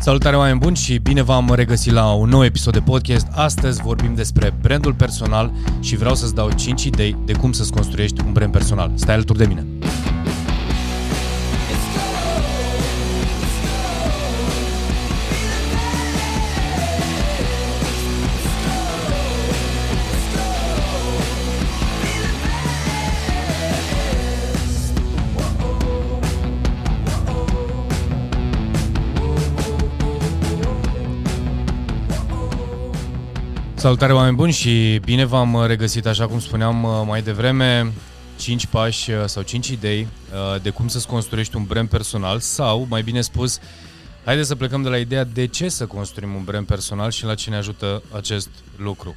Salutare 0.00 0.36
oameni 0.36 0.58
buni 0.58 0.76
și 0.76 0.98
bine 0.98 1.22
v-am 1.22 1.52
regăsit 1.54 1.92
la 1.92 2.12
un 2.12 2.28
nou 2.28 2.44
episod 2.44 2.72
de 2.72 2.80
podcast. 2.80 3.26
Astăzi 3.34 3.82
vorbim 3.82 4.14
despre 4.14 4.54
brandul 4.60 4.94
personal 4.94 5.52
și 5.80 5.96
vreau 5.96 6.14
să-ți 6.14 6.34
dau 6.34 6.50
5 6.50 6.84
idei 6.84 7.16
de 7.24 7.32
cum 7.32 7.52
să-ți 7.52 7.72
construiești 7.72 8.20
un 8.24 8.32
brand 8.32 8.52
personal. 8.52 8.90
Stai 8.94 9.14
alături 9.14 9.38
de 9.38 9.46
mine! 9.46 9.66
Salutare 33.88 34.12
oameni 34.12 34.36
buni 34.36 34.52
și 34.52 35.00
bine 35.04 35.24
v-am 35.24 35.64
regăsit, 35.66 36.06
așa 36.06 36.26
cum 36.26 36.40
spuneam 36.40 36.82
uh, 36.84 37.02
mai 37.06 37.22
devreme, 37.22 37.92
5 38.38 38.66
pași 38.66 39.10
uh, 39.10 39.24
sau 39.24 39.42
5 39.42 39.68
idei 39.68 40.00
uh, 40.00 40.60
de 40.62 40.70
cum 40.70 40.88
să-ți 40.88 41.06
construiești 41.06 41.56
un 41.56 41.64
brand 41.64 41.88
personal 41.88 42.38
sau, 42.38 42.86
mai 42.88 43.02
bine 43.02 43.20
spus, 43.20 43.58
haideți 44.24 44.48
să 44.48 44.54
plecăm 44.54 44.82
de 44.82 44.88
la 44.88 44.96
ideea 44.96 45.24
de 45.24 45.46
ce 45.46 45.68
să 45.68 45.86
construim 45.86 46.34
un 46.34 46.44
brand 46.44 46.66
personal 46.66 47.10
și 47.10 47.24
la 47.24 47.34
ce 47.34 47.50
ne 47.50 47.56
ajută 47.56 48.02
acest 48.14 48.50
lucru. 48.76 49.16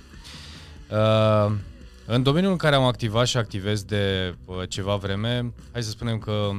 În 2.06 2.24
domeniul 2.24 2.52
în 2.52 2.58
care 2.58 2.76
am 2.76 2.84
activat 2.84 3.28
și 3.28 3.38
activez 3.38 3.84
de 3.84 4.36
ceva 4.68 4.96
vreme, 4.96 5.54
hai 5.72 5.84
să 5.84 5.90
spunem 5.90 6.18
că 6.18 6.50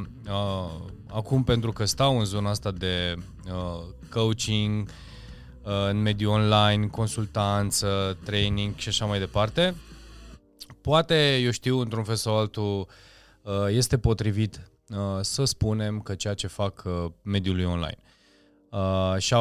acum 1.06 1.44
pentru 1.44 1.72
că 1.72 1.84
stau 1.84 2.18
în 2.18 2.24
zona 2.24 2.50
asta 2.50 2.70
de 2.70 3.14
coaching, 4.10 4.88
în 5.62 6.02
mediul 6.02 6.32
online, 6.32 6.86
consultanță, 6.86 8.18
training 8.24 8.74
și 8.76 8.88
așa 8.88 9.04
mai 9.04 9.18
departe. 9.18 9.74
Poate, 10.80 11.36
eu 11.36 11.50
știu, 11.50 11.78
într-un 11.78 12.04
fel 12.04 12.14
sau 12.14 12.36
altul, 12.38 12.86
uh, 13.42 13.52
este 13.68 13.98
potrivit 13.98 14.70
uh, 14.88 14.96
să 15.20 15.44
spunem 15.44 16.00
că 16.00 16.14
ceea 16.14 16.34
ce 16.34 16.46
fac 16.46 16.82
uh, 16.86 17.10
mediului 17.22 17.64
online. 17.64 17.98
Și, 19.18 19.34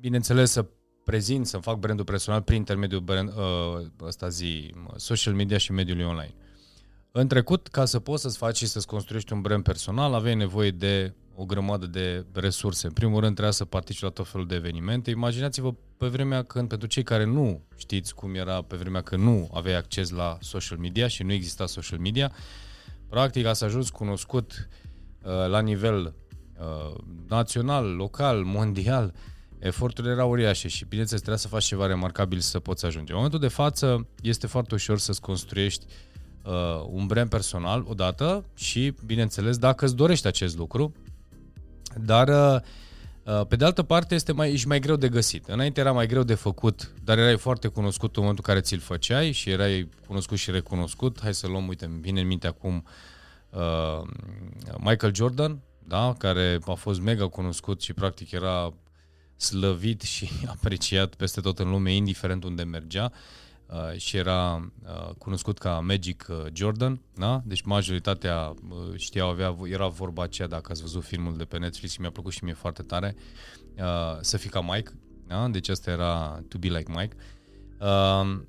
bineînțeles, 0.00 0.50
să 0.50 0.66
prezint, 1.04 1.46
să 1.46 1.58
fac 1.58 1.78
brandul 1.78 2.04
personal 2.04 2.42
prin 2.42 2.56
intermediul 2.56 3.00
brand, 3.00 3.32
ăsta 4.02 4.28
zi, 4.28 4.74
social 4.96 5.34
media 5.34 5.58
și 5.58 5.72
mediului 5.72 6.04
online. 6.04 6.34
În 7.12 7.28
trecut, 7.28 7.68
ca 7.68 7.84
să 7.84 7.98
poți 7.98 8.22
să-ți 8.22 8.36
faci 8.36 8.56
și 8.56 8.66
să-ți 8.66 8.86
construiești 8.86 9.32
un 9.32 9.40
brand 9.40 9.62
personal, 9.62 10.14
aveai 10.14 10.34
nevoie 10.34 10.70
de 10.70 11.14
o 11.34 11.44
grămadă 11.44 11.86
de 11.86 12.26
resurse. 12.32 12.86
În 12.86 12.92
primul 12.92 13.20
rând 13.20 13.32
trebuia 13.32 13.52
să 13.52 13.64
participi 13.64 14.04
la 14.04 14.10
tot 14.10 14.28
felul 14.28 14.46
de 14.46 14.54
evenimente. 14.54 15.10
Imaginați-vă 15.10 15.74
pe 15.96 16.06
vremea 16.06 16.42
când, 16.42 16.68
pentru 16.68 16.88
cei 16.88 17.02
care 17.02 17.24
nu 17.24 17.62
știți 17.76 18.14
cum 18.14 18.34
era 18.34 18.62
pe 18.62 18.76
vremea 18.76 19.00
când 19.00 19.22
nu 19.22 19.50
aveai 19.54 19.76
acces 19.76 20.10
la 20.10 20.38
social 20.40 20.78
media 20.78 21.06
și 21.06 21.22
nu 21.22 21.32
exista 21.32 21.66
social 21.66 21.98
media, 21.98 22.32
practic 23.08 23.46
a 23.46 23.52
să 23.52 23.64
ajuns 23.64 23.90
cunoscut 23.90 24.68
uh, 25.22 25.48
la 25.48 25.60
nivel 25.60 26.14
uh, 26.58 26.98
național, 27.28 27.94
local, 27.94 28.42
mondial, 28.56 29.14
eforturile 29.58 30.12
erau 30.12 30.30
uriașe 30.30 30.68
și 30.68 30.84
bineînțeles 30.84 31.22
trebuia 31.22 31.42
să 31.42 31.48
faci 31.48 31.64
ceva 31.64 31.86
remarcabil 31.86 32.38
să 32.38 32.60
poți 32.60 32.86
ajunge. 32.86 33.10
În 33.10 33.16
momentul 33.16 33.40
de 33.40 33.48
față 33.48 34.06
este 34.22 34.46
foarte 34.46 34.74
ușor 34.74 34.98
să-ți 34.98 35.20
construiești 35.20 35.84
uh, 35.86 36.09
un 36.90 37.06
brand 37.06 37.30
personal 37.30 37.84
odată 37.88 38.44
și, 38.54 38.94
bineînțeles, 39.06 39.58
dacă 39.58 39.84
îți 39.84 39.96
dorești 39.96 40.26
acest 40.26 40.56
lucru, 40.56 40.92
dar, 41.96 42.28
uh, 42.28 42.60
uh, 43.24 43.46
pe 43.46 43.56
de 43.56 43.64
altă 43.64 43.82
parte, 43.82 44.14
este 44.14 44.32
mai, 44.32 44.52
ești 44.52 44.66
mai 44.66 44.80
greu 44.80 44.96
de 44.96 45.08
găsit. 45.08 45.46
Înainte 45.48 45.80
era 45.80 45.92
mai 45.92 46.06
greu 46.06 46.22
de 46.22 46.34
făcut, 46.34 46.92
dar 47.04 47.18
erai 47.18 47.38
foarte 47.38 47.68
cunoscut 47.68 48.16
în 48.16 48.22
momentul 48.22 48.44
în 48.46 48.54
care 48.54 48.66
ți-l 48.66 48.78
făceai 48.78 49.32
și 49.32 49.50
erai 49.50 49.88
cunoscut 50.06 50.38
și 50.38 50.50
recunoscut. 50.50 51.20
Hai 51.22 51.34
să 51.34 51.46
luăm, 51.46 51.68
uite, 51.68 51.84
îmi 51.84 52.00
vine 52.00 52.20
în 52.20 52.26
minte 52.26 52.46
acum 52.46 52.84
uh, 53.50 54.08
Michael 54.78 55.14
Jordan, 55.14 55.58
da? 55.78 56.14
care 56.18 56.58
a 56.66 56.74
fost 56.74 57.00
mega 57.00 57.28
cunoscut 57.28 57.82
și 57.82 57.92
practic 57.92 58.30
era 58.30 58.74
slăvit 59.36 60.00
și 60.00 60.28
apreciat 60.54 61.14
peste 61.14 61.40
tot 61.40 61.58
în 61.58 61.70
lume, 61.70 61.94
indiferent 61.94 62.44
unde 62.44 62.62
mergea. 62.62 63.12
Uh, 63.72 63.98
și 63.98 64.16
era 64.16 64.70
uh, 64.82 65.14
cunoscut 65.18 65.58
ca 65.58 65.80
Magic 65.80 66.26
uh, 66.30 66.36
Jordan, 66.52 67.00
da? 67.14 67.42
Deci 67.44 67.62
majoritatea 67.62 68.54
uh, 68.70 68.96
știau, 68.96 69.28
avea, 69.28 69.56
era 69.64 69.86
vorba 69.86 70.22
aceea, 70.22 70.48
dacă 70.48 70.72
ați 70.72 70.80
văzut 70.80 71.04
filmul 71.04 71.36
de 71.36 71.44
pe 71.44 71.58
Netflix 71.58 71.92
și 71.92 72.00
mi-a 72.00 72.10
plăcut 72.10 72.32
și 72.32 72.44
mie 72.44 72.52
foarte 72.52 72.82
tare, 72.82 73.16
uh, 73.76 74.18
să 74.20 74.36
fii 74.36 74.50
ca 74.50 74.60
Mike, 74.60 74.90
da? 75.26 75.48
Deci 75.48 75.68
asta 75.68 75.90
era 75.90 76.42
To 76.48 76.58
Be 76.58 76.68
Like 76.68 76.92
Mike. 76.96 77.16
Uh, 77.80 78.40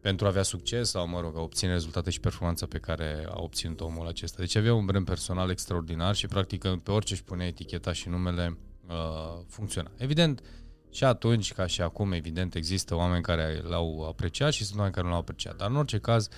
pentru 0.00 0.26
a 0.26 0.28
avea 0.28 0.42
succes 0.42 0.90
sau, 0.90 1.08
mă 1.08 1.20
rog, 1.20 1.36
a 1.36 1.40
obține 1.40 1.72
rezultate 1.72 2.10
și 2.10 2.20
performanța 2.20 2.66
pe 2.66 2.78
care 2.78 3.26
a 3.28 3.40
obținut 3.40 3.80
omul 3.80 4.06
acesta. 4.06 4.36
Deci 4.38 4.56
avea 4.56 4.74
un 4.74 4.84
brand 4.84 5.04
personal 5.04 5.50
extraordinar 5.50 6.14
și, 6.14 6.26
practic, 6.26 6.66
pe 6.82 6.90
orice 6.90 7.12
își 7.12 7.24
punea 7.24 7.46
eticheta 7.46 7.92
și 7.92 8.08
numele, 8.08 8.58
uh, 8.88 9.44
funcționa. 9.48 9.90
Evident, 9.96 10.40
uh, 10.40 10.46
și 10.90 11.04
atunci, 11.04 11.52
ca 11.52 11.66
și 11.66 11.82
acum, 11.82 12.12
evident, 12.12 12.54
există 12.54 12.94
oameni 12.94 13.22
care 13.22 13.62
l-au 13.68 14.06
apreciat 14.08 14.52
și 14.52 14.64
sunt 14.64 14.76
oameni 14.76 14.94
care 14.94 15.06
nu 15.06 15.12
l-au 15.12 15.20
apreciat. 15.20 15.56
Dar, 15.56 15.70
în 15.70 15.76
orice 15.76 15.98
caz, 15.98 16.28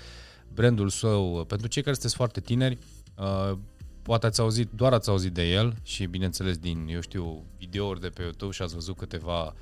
brandul 0.55 0.89
său, 0.89 1.45
pentru 1.45 1.67
cei 1.67 1.83
care 1.83 1.95
sunteți 1.95 2.17
foarte 2.17 2.41
tineri, 2.41 2.79
uh, 3.17 3.59
poate 4.03 4.27
ați 4.27 4.41
auzit, 4.41 4.71
doar 4.71 4.93
ați 4.93 5.09
auzit 5.09 5.33
de 5.33 5.43
el 5.43 5.75
și, 5.83 6.07
bineînțeles, 6.07 6.57
din, 6.57 6.87
eu 6.89 7.01
știu, 7.01 7.45
videouri 7.59 8.01
de 8.01 8.09
pe 8.09 8.23
YouTube 8.23 8.53
și 8.53 8.63
ați 8.63 8.75
văzut 8.75 8.97
câteva 8.97 9.55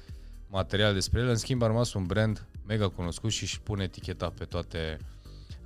materiale 0.51 0.93
despre 0.93 1.21
el. 1.21 1.29
În 1.29 1.37
schimb, 1.37 1.63
a 1.63 1.67
rămas 1.67 1.93
un 1.93 2.05
brand 2.05 2.47
mega 2.67 2.89
cunoscut 2.89 3.31
și 3.31 3.43
își 3.43 3.61
pune 3.61 3.83
eticheta 3.83 4.33
pe 4.39 4.45
toate 4.45 4.99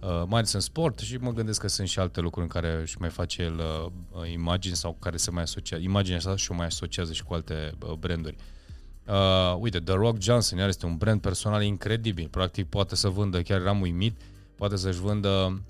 uh, 0.00 0.22
mai 0.26 0.46
sunt 0.46 0.62
sport 0.62 0.98
și 0.98 1.16
mă 1.16 1.32
gândesc 1.32 1.60
că 1.60 1.68
sunt 1.68 1.88
și 1.88 1.98
alte 1.98 2.20
lucruri 2.20 2.46
în 2.46 2.52
care 2.60 2.80
își 2.80 2.96
mai 3.00 3.10
face 3.10 3.42
el 3.42 3.58
uh, 3.58 4.30
imagini 4.32 4.76
sau 4.76 4.96
care 5.00 5.16
se 5.16 5.30
mai 5.30 5.42
asociază, 5.42 5.82
imaginea 5.82 6.18
asta 6.18 6.36
și 6.36 6.50
o 6.50 6.54
mai 6.54 6.66
asociază 6.66 7.12
și 7.12 7.22
cu 7.22 7.34
alte 7.34 7.72
uh, 7.86 7.92
branduri. 7.92 8.36
Uh, 8.38 8.61
Uh, 9.08 9.56
uite, 9.58 9.80
The 9.80 9.94
Rock 9.94 10.20
Johnson, 10.20 10.58
iar 10.58 10.68
este 10.68 10.86
un 10.86 10.96
brand 10.96 11.20
personal 11.20 11.62
incredibil. 11.62 12.28
Practic 12.28 12.68
poate 12.68 12.96
să 12.96 13.08
vândă, 13.08 13.42
chiar 13.42 13.60
eram 13.60 13.80
uimit, 13.80 14.20
poate 14.54 14.76
să-și 14.76 14.98
vândă 14.98 15.62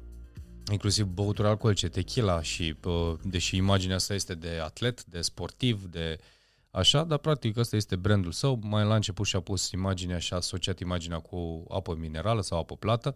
inclusiv 0.70 1.06
băuturi 1.06 1.48
alcoolice, 1.48 1.88
tequila 1.88 2.43
și 2.43 2.75
uh, 2.84 3.12
deși 3.22 3.56
imaginea 3.56 3.97
asta 3.97 4.15
este 4.15 4.34
de 4.34 4.59
atlet, 4.62 5.04
de 5.04 5.20
sportiv, 5.20 5.84
de 5.84 6.19
așa, 6.72 7.05
dar 7.05 7.19
practic 7.19 7.56
ăsta 7.56 7.77
este 7.77 7.97
brandul 7.97 8.33
său. 8.33 8.59
Mai 8.62 8.84
la 8.84 8.94
început 8.94 9.27
și-a 9.27 9.41
pus 9.41 9.71
imaginea 9.71 10.19
și 10.19 10.33
a 10.33 10.37
asociat 10.37 10.78
imaginea 10.78 11.19
cu 11.19 11.65
apă 11.69 11.94
minerală 11.94 12.41
sau 12.41 12.59
apă 12.59 12.77
plată, 12.77 13.15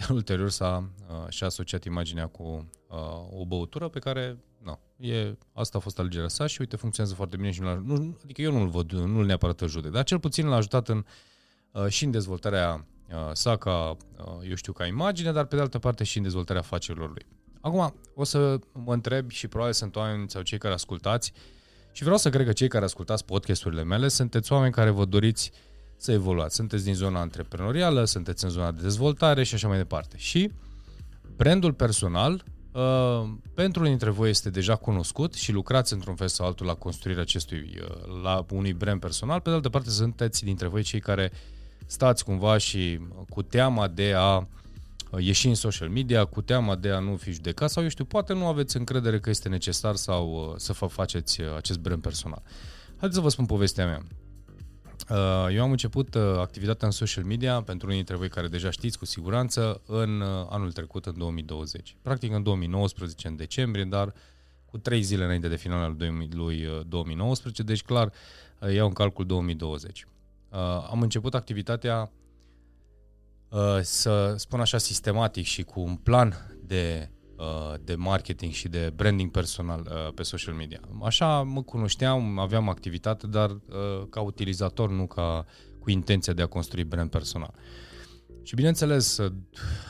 iar 0.00 0.10
ulterior 0.10 0.50
s-a, 0.50 0.90
uh, 1.08 1.28
și-a 1.28 1.46
asociat 1.46 1.84
imaginea 1.84 2.26
cu 2.26 2.68
uh, 2.88 3.40
o 3.40 3.46
băutură 3.46 3.88
pe 3.88 3.98
care 3.98 4.38
no, 4.62 4.78
e, 4.96 5.36
asta 5.52 5.78
a 5.78 5.80
fost 5.80 5.98
alegerea 5.98 6.28
sa 6.28 6.46
și 6.46 6.60
uite, 6.60 6.76
funcționează 6.76 7.16
foarte 7.16 7.36
bine 7.36 7.50
și 7.50 7.60
nu, 7.60 7.74
nu 7.74 8.16
adică 8.24 8.42
eu 8.42 8.52
nu-l 8.52 8.68
văd, 8.68 8.92
nu-l 8.92 9.26
neapărat 9.26 9.62
judec, 9.66 9.90
dar 9.90 10.04
cel 10.04 10.20
puțin 10.20 10.46
l-a 10.46 10.56
ajutat 10.56 10.88
în, 10.88 11.04
uh, 11.72 11.86
și 11.86 12.04
în 12.04 12.10
dezvoltarea 12.10 12.86
uh, 13.08 13.30
sa 13.32 13.56
ca, 13.56 13.96
uh, 14.18 14.48
eu 14.48 14.54
știu, 14.54 14.72
ca 14.72 14.86
imagine, 14.86 15.32
dar 15.32 15.44
pe 15.44 15.54
de 15.54 15.60
altă 15.60 15.78
parte 15.78 16.04
și 16.04 16.16
în 16.16 16.22
dezvoltarea 16.22 16.62
afacerilor 16.62 17.08
lui. 17.08 17.26
Acum, 17.60 17.94
o 18.14 18.24
să 18.24 18.58
mă 18.72 18.92
întreb 18.92 19.30
și 19.30 19.48
probabil 19.48 19.74
sunt 19.74 19.96
oameni 19.96 20.30
sau 20.30 20.42
cei 20.42 20.58
care 20.58 20.74
ascultați 20.74 21.32
și 21.92 22.02
vreau 22.02 22.18
să 22.18 22.30
cred 22.30 22.46
că 22.46 22.52
cei 22.52 22.68
care 22.68 22.84
ascultați 22.84 23.24
podcasturile 23.24 23.84
mele 23.84 24.08
sunteți 24.08 24.52
oameni 24.52 24.72
care 24.72 24.90
vă 24.90 25.04
doriți 25.04 25.52
să 25.96 26.12
evoluați. 26.12 26.54
Sunteți 26.54 26.84
din 26.84 26.94
zona 26.94 27.20
antreprenorială, 27.20 28.04
sunteți 28.04 28.44
în 28.44 28.50
zona 28.50 28.72
de 28.72 28.82
dezvoltare 28.82 29.42
și 29.42 29.54
așa 29.54 29.68
mai 29.68 29.76
departe. 29.76 30.16
Și 30.18 30.50
brandul 31.36 31.72
personal 31.72 32.44
Uh, 32.72 33.28
pentru 33.54 33.80
unii 33.80 33.92
dintre 33.92 34.10
voi 34.10 34.30
este 34.30 34.50
deja 34.50 34.76
cunoscut 34.76 35.34
și 35.34 35.52
lucrați 35.52 35.92
într-un 35.92 36.14
fel 36.14 36.28
sau 36.28 36.46
altul 36.46 36.66
la 36.66 36.74
construirea 36.74 37.22
acestui, 37.22 37.78
uh, 37.80 38.22
la 38.22 38.46
unui 38.52 38.72
brand 38.72 39.00
personal, 39.00 39.40
pe 39.40 39.48
de 39.48 39.54
altă 39.54 39.68
parte 39.68 39.90
sunteți 39.90 40.44
dintre 40.44 40.68
voi 40.68 40.82
cei 40.82 41.00
care 41.00 41.32
stați 41.86 42.24
cumva 42.24 42.58
și 42.58 43.00
cu 43.28 43.42
teama 43.42 43.88
de 43.88 44.12
a 44.16 44.36
uh, 44.36 44.44
ieși 45.18 45.48
în 45.48 45.54
social 45.54 45.88
media, 45.88 46.24
cu 46.24 46.42
teama 46.42 46.76
de 46.76 46.90
a 46.90 46.98
nu 46.98 47.16
fi 47.16 47.32
judecat 47.32 47.70
sau, 47.70 47.82
eu 47.82 47.88
știu, 47.88 48.04
poate 48.04 48.32
nu 48.32 48.46
aveți 48.46 48.76
încredere 48.76 49.20
că 49.20 49.30
este 49.30 49.48
necesar 49.48 49.94
sau 49.94 50.50
uh, 50.50 50.54
să 50.56 50.72
faceți 50.72 51.40
uh, 51.40 51.46
acest 51.56 51.78
brand 51.78 52.02
personal. 52.02 52.42
Haideți 52.88 53.14
să 53.14 53.20
vă 53.20 53.28
spun 53.28 53.46
povestea 53.46 53.86
mea. 53.86 54.02
Uh, 55.10 55.54
eu 55.54 55.62
am 55.62 55.70
început 55.70 56.14
uh, 56.14 56.22
activitatea 56.38 56.86
în 56.86 56.92
social 56.92 57.24
media, 57.24 57.62
pentru 57.62 57.86
unii 57.86 57.96
dintre 57.96 58.16
voi 58.16 58.28
care 58.28 58.48
deja 58.48 58.70
știți 58.70 58.98
cu 58.98 59.04
siguranță, 59.04 59.82
în 59.86 60.20
uh, 60.20 60.46
anul 60.48 60.72
trecut, 60.72 61.06
în 61.06 61.18
2020. 61.18 61.96
Practic 62.02 62.32
în 62.32 62.42
2019, 62.42 63.28
în 63.28 63.36
decembrie, 63.36 63.84
dar 63.84 64.14
cu 64.64 64.78
trei 64.78 65.02
zile 65.02 65.24
înainte 65.24 65.48
de 65.48 65.56
finalul 65.56 65.96
lui 66.30 66.68
2019, 66.88 67.62
deci 67.62 67.82
clar 67.82 68.12
iau 68.72 68.86
în 68.86 68.92
calcul 68.92 69.26
2020. 69.26 70.06
Am 70.90 71.00
început 71.00 71.34
activitatea, 71.34 72.10
să 73.80 74.34
spun 74.36 74.60
așa, 74.60 74.78
sistematic 74.78 75.44
și 75.44 75.62
cu 75.62 75.80
un 75.80 75.96
plan 75.96 76.56
de 76.66 77.10
uh, 77.40 77.74
de 77.84 77.94
marketing 77.94 78.52
și 78.52 78.68
de 78.68 78.92
branding 78.96 79.30
personal 79.30 79.80
uh, 79.90 80.12
pe 80.14 80.22
social 80.22 80.54
media. 80.54 80.80
Așa 81.02 81.42
mă 81.42 81.62
cunoșteam, 81.62 82.38
aveam 82.38 82.68
activitate, 82.68 83.26
dar 83.26 83.50
uh, 83.50 84.06
ca 84.10 84.20
utilizator, 84.20 84.90
nu 84.90 85.06
ca 85.06 85.46
cu 85.78 85.90
intenția 85.90 86.32
de 86.32 86.42
a 86.42 86.46
construi 86.46 86.84
brand 86.84 87.10
personal. 87.10 87.54
Și 88.42 88.54
bineînțeles, 88.54 89.18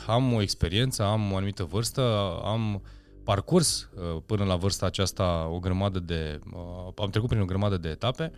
am 0.07 0.33
o 0.33 0.41
experiență, 0.41 1.03
am 1.03 1.33
o 1.33 1.37
anumită 1.37 1.65
vârstă, 1.65 2.03
am 2.45 2.83
parcurs 3.25 3.91
până 4.27 4.45
la 4.45 4.57
vârsta 4.57 4.87
aceasta 4.87 5.49
o 5.53 5.59
grămadă 5.59 5.99
de... 5.99 6.39
am 6.97 7.11
trecut 7.11 7.29
prin 7.29 7.41
o 7.41 7.45
grămadă 7.45 7.77
de 7.77 7.89
etape 7.89 8.33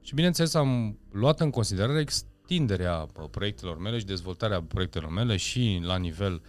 și 0.00 0.14
bineînțeles 0.14 0.54
am 0.54 0.98
luat 1.10 1.40
în 1.40 1.50
considerare 1.50 2.04
extinderea 2.52 3.06
proiectelor 3.30 3.78
mele 3.78 3.98
și 3.98 4.04
dezvoltarea 4.04 4.62
proiectelor 4.62 5.10
mele 5.10 5.36
și 5.36 5.80
la 5.84 5.96
nivel 5.96 6.42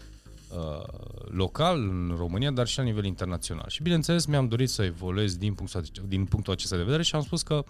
uh, 0.58 0.84
local 1.30 1.80
în 1.80 2.14
România, 2.18 2.52
dar 2.52 2.68
și 2.68 2.78
la 2.78 2.84
nivel 2.84 3.06
internațional. 3.06 3.66
Și 3.68 3.82
bineînțeles 3.82 4.26
mi-am 4.26 4.48
dorit 4.48 4.70
să 4.70 4.84
evoluez 4.84 5.38
din 5.38 5.54
punctul, 5.54 5.84
din 6.08 6.26
punctul 6.26 6.54
acesta 6.54 6.76
de 6.76 6.84
vedere 6.84 7.04
și 7.04 7.16
am 7.16 7.22
spus 7.22 7.42
că 7.42 7.64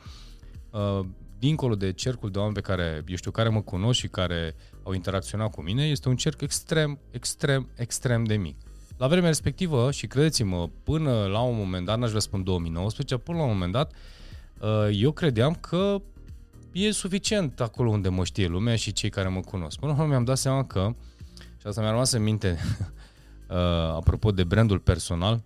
uh, 0.70 1.00
dincolo 1.40 1.76
de 1.76 1.92
cercul 1.92 2.32
de 2.32 2.38
oameni 2.38 2.56
pe 2.56 2.62
care, 2.62 3.04
eu 3.08 3.16
știu, 3.16 3.32
care 3.32 3.50
mă 3.50 3.62
cunosc 3.62 4.00
și 4.00 4.08
care 4.08 4.56
au 4.84 4.94
interacționat 4.94 5.52
cu 5.52 5.62
mine, 5.62 5.88
este 5.88 6.10
un 6.10 6.16
cerc 6.16 6.42
extrem, 6.42 7.00
extrem, 7.12 7.70
extrem 7.76 8.24
de 8.24 8.36
mic. 8.36 8.56
La 8.98 9.08
vremea 9.08 9.30
respectivă, 9.30 9.92
și 9.92 10.08
credeți-mă, 10.08 10.70
până 10.84 11.26
la 11.26 11.42
un 11.42 11.58
moment 11.58 11.86
dat, 11.86 11.98
n-aș 11.98 12.08
vrea 12.08 12.22
să 12.22 12.28
spun 12.28 12.44
2019, 12.44 13.18
până 13.18 13.38
la 13.38 13.44
un 13.44 13.50
moment 13.50 13.72
dat, 13.72 13.92
uh, 14.60 14.90
eu 14.92 15.12
credeam 15.12 15.54
că 15.54 16.02
e 16.74 16.92
suficient 16.92 17.60
acolo 17.60 17.90
unde 17.90 18.10
mă 18.10 18.24
știe 18.24 18.48
lumea 18.48 18.76
și 18.76 18.92
cei 18.92 19.10
care 19.10 19.28
mă 19.28 19.40
cunosc. 19.40 19.80
Până 19.80 19.92
la 19.92 19.98
urmă 19.98 20.10
mi-am 20.10 20.24
dat 20.24 20.38
seama 20.38 20.66
că, 20.66 20.96
și 21.38 21.68
asta 21.68 21.82
mi-a 21.82 21.90
rămas 21.90 22.12
în 22.12 22.24
minte, 22.24 22.58
uh, 23.50 23.58
apropo 23.96 24.32
de 24.32 24.44
brandul 24.44 24.80
personal 24.80 25.44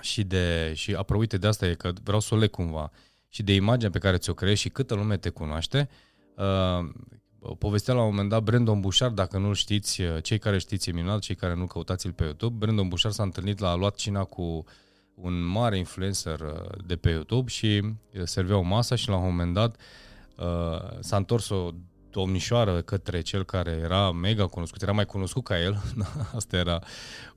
și 0.00 0.22
de, 0.22 0.72
și 0.74 0.94
apropo, 0.94 1.20
uite 1.20 1.36
de 1.36 1.46
asta 1.46 1.66
e 1.66 1.74
că 1.74 1.92
vreau 2.02 2.20
să 2.20 2.34
o 2.34 2.38
leg 2.38 2.50
cumva, 2.50 2.90
și 3.28 3.42
de 3.42 3.54
imaginea 3.54 3.90
pe 3.90 3.98
care 3.98 4.16
ți-o 4.16 4.34
creezi 4.34 4.60
și 4.60 4.68
câtă 4.68 4.94
lume 4.94 5.16
te 5.16 5.28
cunoaște, 5.28 5.88
uh, 6.36 6.88
povestea 7.58 7.94
la 7.94 8.00
un 8.00 8.08
moment 8.08 8.28
dat 8.28 8.42
Brandon 8.42 8.80
Bușar, 8.80 9.10
dacă 9.10 9.38
nu-l 9.38 9.54
știți, 9.54 10.02
uh, 10.02 10.22
cei 10.22 10.38
care 10.38 10.58
știți 10.58 10.88
e 10.88 10.92
minunat, 10.92 11.18
cei 11.18 11.34
care 11.34 11.54
nu 11.54 11.66
căutați-l 11.66 12.12
pe 12.12 12.24
YouTube, 12.24 12.56
Brandon 12.58 12.88
Bușar 12.88 13.10
s-a 13.10 13.22
întâlnit 13.22 13.58
la 13.58 13.70
a 13.70 13.74
luat 13.74 13.94
cina 13.94 14.24
cu 14.24 14.64
un 15.14 15.42
mare 15.42 15.78
influencer 15.78 16.40
de 16.86 16.96
pe 16.96 17.10
YouTube 17.10 17.50
și 17.50 17.82
servea 18.24 18.56
o 18.56 18.62
masă 18.62 18.96
și 18.96 19.08
la 19.08 19.16
un 19.16 19.24
moment 19.24 19.54
dat 19.54 19.76
uh, 19.76 19.80
uh, 19.80 20.07
s-a 21.00 21.16
întors 21.16 21.48
o 21.48 21.70
domnișoară 22.10 22.82
către 22.82 23.20
cel 23.20 23.44
care 23.44 23.70
era 23.70 24.12
mega 24.12 24.46
cunoscut, 24.46 24.82
era 24.82 24.92
mai 24.92 25.06
cunoscut 25.06 25.44
ca 25.44 25.60
el, 25.60 25.82
asta 26.36 26.56
era 26.56 26.82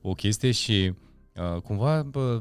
o 0.00 0.12
chestie 0.12 0.50
și 0.50 0.94
uh, 1.34 1.60
cumva 1.60 2.02
bă, 2.02 2.40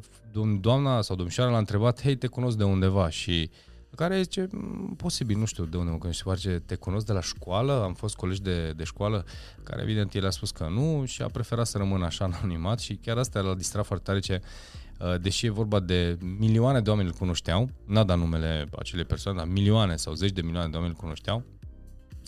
doamna 0.60 1.02
sau 1.02 1.16
domnișoara 1.16 1.52
l-a 1.52 1.58
întrebat, 1.58 2.02
hei, 2.02 2.16
te 2.16 2.28
cunosc 2.28 2.58
de 2.58 2.64
undeva? 2.64 3.10
Și 3.10 3.50
care 3.96 4.22
zice, 4.22 4.48
mm, 4.52 4.94
posibil, 4.98 5.38
nu 5.38 5.46
știu 5.46 5.66
de 5.66 5.78
unde 5.78 5.92
mă 5.92 5.98
cunoști, 5.98 6.28
oare 6.28 6.60
te 6.60 6.76
cunosc 6.76 7.06
de 7.06 7.14
la 7.14 7.22
școală, 7.22 7.84
am 7.84 7.94
fost 7.94 8.16
colegi 8.16 8.42
de, 8.42 8.72
de 8.72 8.84
școală, 8.84 9.26
care 9.64 9.82
evident 9.82 10.14
el 10.14 10.26
a 10.26 10.30
spus 10.30 10.52
că 10.52 10.68
nu 10.70 11.06
și 11.06 11.22
a 11.22 11.28
preferat 11.28 11.68
să 11.68 11.78
rămână 11.78 12.06
așa 12.06 12.26
anonimat 12.26 12.80
și 12.80 12.96
chiar 12.96 13.18
asta 13.18 13.40
l-a 13.40 13.56
distrat 13.56 13.86
foarte 13.86 14.04
tare, 14.06 14.20
ce 14.20 14.42
Uh, 14.42 14.81
deși 15.22 15.46
e 15.46 15.50
vorba 15.50 15.80
de 15.80 16.18
milioane 16.40 16.82
de 16.82 16.90
oameni 16.90 17.08
îl 17.08 17.14
cunoșteau, 17.14 17.70
n-a 17.86 18.04
dat 18.04 18.18
numele 18.18 18.68
acelei 18.80 19.06
persoane, 19.06 19.38
dar 19.38 19.48
milioane 19.48 19.96
sau 19.96 20.14
zeci 20.14 20.32
de 20.32 20.42
milioane 20.42 20.70
de 20.70 20.76
oameni 20.76 20.94
îl 20.94 21.02
cunoșteau, 21.02 21.44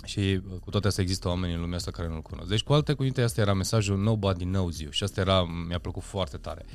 și 0.04 0.20
uh, 0.20 0.60
cu 0.60 0.70
toate 0.70 0.88
astea 0.88 1.04
există 1.04 1.28
oameni 1.28 1.54
în 1.54 1.60
lumea 1.60 1.76
asta 1.76 1.92
care 1.92 2.08
nu-l 2.08 2.22
cunosc. 2.22 2.50
Deci, 2.50 2.62
cu 2.62 2.74
alte 2.74 2.94
cuvinte, 2.94 3.22
asta 3.22 3.42
era 3.42 3.54
mesajul 3.54 3.98
Nobody 3.98 4.44
knows 4.44 4.80
you 4.80 4.92
și 4.92 5.04
asta 5.04 5.22
era, 5.22 5.44
mi-a 5.68 5.80
plăcut 5.80 6.04
foarte 6.04 6.38
tare. 6.38 6.66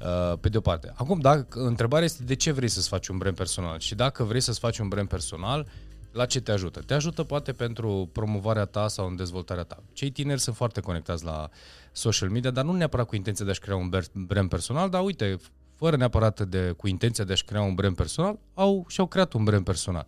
Uh, 0.00 0.38
pe 0.40 0.48
de 0.48 0.56
o 0.56 0.60
parte. 0.60 0.92
Acum, 0.94 1.18
dacă, 1.18 1.60
întrebarea 1.60 2.04
este 2.04 2.22
de 2.22 2.34
ce 2.34 2.52
vrei 2.52 2.68
să-ți 2.68 2.88
faci 2.88 3.08
un 3.08 3.18
brand 3.18 3.36
personal 3.36 3.78
și 3.78 3.94
dacă 3.94 4.24
vrei 4.24 4.40
să-ți 4.40 4.58
faci 4.58 4.78
un 4.78 4.88
brand 4.88 5.08
personal, 5.08 5.66
la 6.12 6.26
ce 6.26 6.40
te 6.40 6.52
ajută? 6.52 6.80
Te 6.80 6.94
ajută 6.94 7.22
poate 7.22 7.52
pentru 7.52 8.10
promovarea 8.12 8.64
ta 8.64 8.88
sau 8.88 9.06
în 9.06 9.16
dezvoltarea 9.16 9.62
ta. 9.62 9.82
Cei 9.92 10.10
tineri 10.10 10.40
sunt 10.40 10.56
foarte 10.56 10.80
conectați 10.80 11.24
la 11.24 11.48
social 11.92 12.28
media, 12.28 12.50
dar 12.50 12.64
nu 12.64 12.72
neapărat 12.72 13.06
cu 13.06 13.16
intenția 13.16 13.44
de 13.44 13.50
a-și 13.50 13.60
crea 13.60 13.76
un 13.76 13.90
brand 14.12 14.48
personal, 14.48 14.90
dar 14.90 15.04
uite, 15.04 15.36
fără 15.74 15.96
neapărat 15.96 16.48
de, 16.48 16.74
cu 16.76 16.86
intenția 16.86 17.24
de 17.24 17.32
a-și 17.32 17.44
crea 17.44 17.62
un 17.62 17.74
brand 17.74 17.96
personal, 17.96 18.38
au, 18.54 18.84
și-au 18.88 19.06
creat 19.06 19.32
un 19.32 19.44
brand 19.44 19.64
personal. 19.64 20.06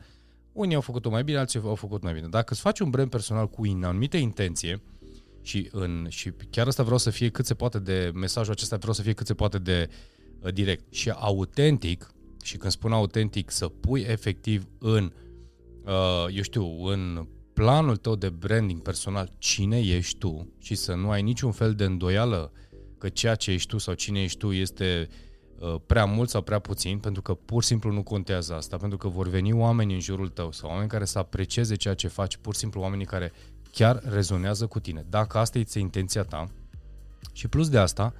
Unii 0.52 0.74
au 0.74 0.80
făcut-o 0.80 1.10
mai 1.10 1.24
bine, 1.24 1.38
alții 1.38 1.60
au 1.64 1.74
făcut 1.74 2.02
mai 2.02 2.12
bine. 2.12 2.26
Dacă 2.26 2.52
îți 2.52 2.60
faci 2.60 2.80
un 2.80 2.90
brand 2.90 3.10
personal 3.10 3.48
cu 3.48 3.66
o 3.66 3.86
anumită 3.86 4.16
intenție, 4.16 4.82
și, 5.42 5.68
în, 5.72 6.06
și 6.08 6.32
chiar 6.50 6.66
asta 6.66 6.82
vreau 6.82 6.98
să 6.98 7.10
fie 7.10 7.28
cât 7.28 7.46
se 7.46 7.54
poate 7.54 7.78
de, 7.78 8.10
mesajul 8.14 8.52
acesta 8.52 8.76
vreau 8.76 8.92
să 8.92 9.02
fie 9.02 9.12
cât 9.12 9.26
se 9.26 9.34
poate 9.34 9.58
de 9.58 9.88
uh, 10.40 10.52
direct 10.52 10.94
și 10.94 11.10
autentic, 11.10 12.10
și 12.42 12.56
când 12.56 12.72
spun 12.72 12.92
autentic, 12.92 13.50
să 13.50 13.68
pui 13.68 14.00
efectiv 14.00 14.66
în, 14.78 15.04
uh, 15.04 15.29
eu 16.30 16.42
știu, 16.42 16.84
în 16.84 17.26
planul 17.52 17.96
tău 17.96 18.14
de 18.14 18.28
branding 18.28 18.82
personal, 18.82 19.32
cine 19.38 19.80
ești 19.80 20.18
tu 20.18 20.52
și 20.58 20.74
să 20.74 20.94
nu 20.94 21.10
ai 21.10 21.22
niciun 21.22 21.52
fel 21.52 21.74
de 21.74 21.84
îndoială 21.84 22.52
că 22.98 23.08
ceea 23.08 23.34
ce 23.34 23.50
ești 23.50 23.68
tu 23.68 23.78
sau 23.78 23.94
cine 23.94 24.22
ești 24.22 24.38
tu 24.38 24.52
este 24.52 25.08
uh, 25.58 25.74
prea 25.86 26.04
mult 26.04 26.28
sau 26.28 26.42
prea 26.42 26.58
puțin, 26.58 26.98
pentru 26.98 27.22
că 27.22 27.34
pur 27.34 27.62
și 27.62 27.68
simplu 27.68 27.92
nu 27.92 28.02
contează 28.02 28.54
asta, 28.54 28.76
pentru 28.76 28.98
că 28.98 29.08
vor 29.08 29.28
veni 29.28 29.52
oameni 29.52 29.94
în 29.94 30.00
jurul 30.00 30.28
tău 30.28 30.52
sau 30.52 30.70
oameni 30.70 30.88
care 30.88 31.04
să 31.04 31.18
aprecieze 31.18 31.74
ceea 31.74 31.94
ce 31.94 32.08
faci, 32.08 32.36
pur 32.36 32.54
și 32.54 32.60
simplu 32.60 32.80
oamenii 32.80 33.06
care 33.06 33.32
chiar 33.72 34.02
rezonează 34.04 34.66
cu 34.66 34.80
tine. 34.80 35.04
Dacă 35.08 35.38
asta 35.38 35.58
este 35.58 35.78
intenția 35.78 36.22
ta 36.22 36.50
și 37.32 37.48
plus 37.48 37.68
de 37.68 37.78
asta, 37.78 38.14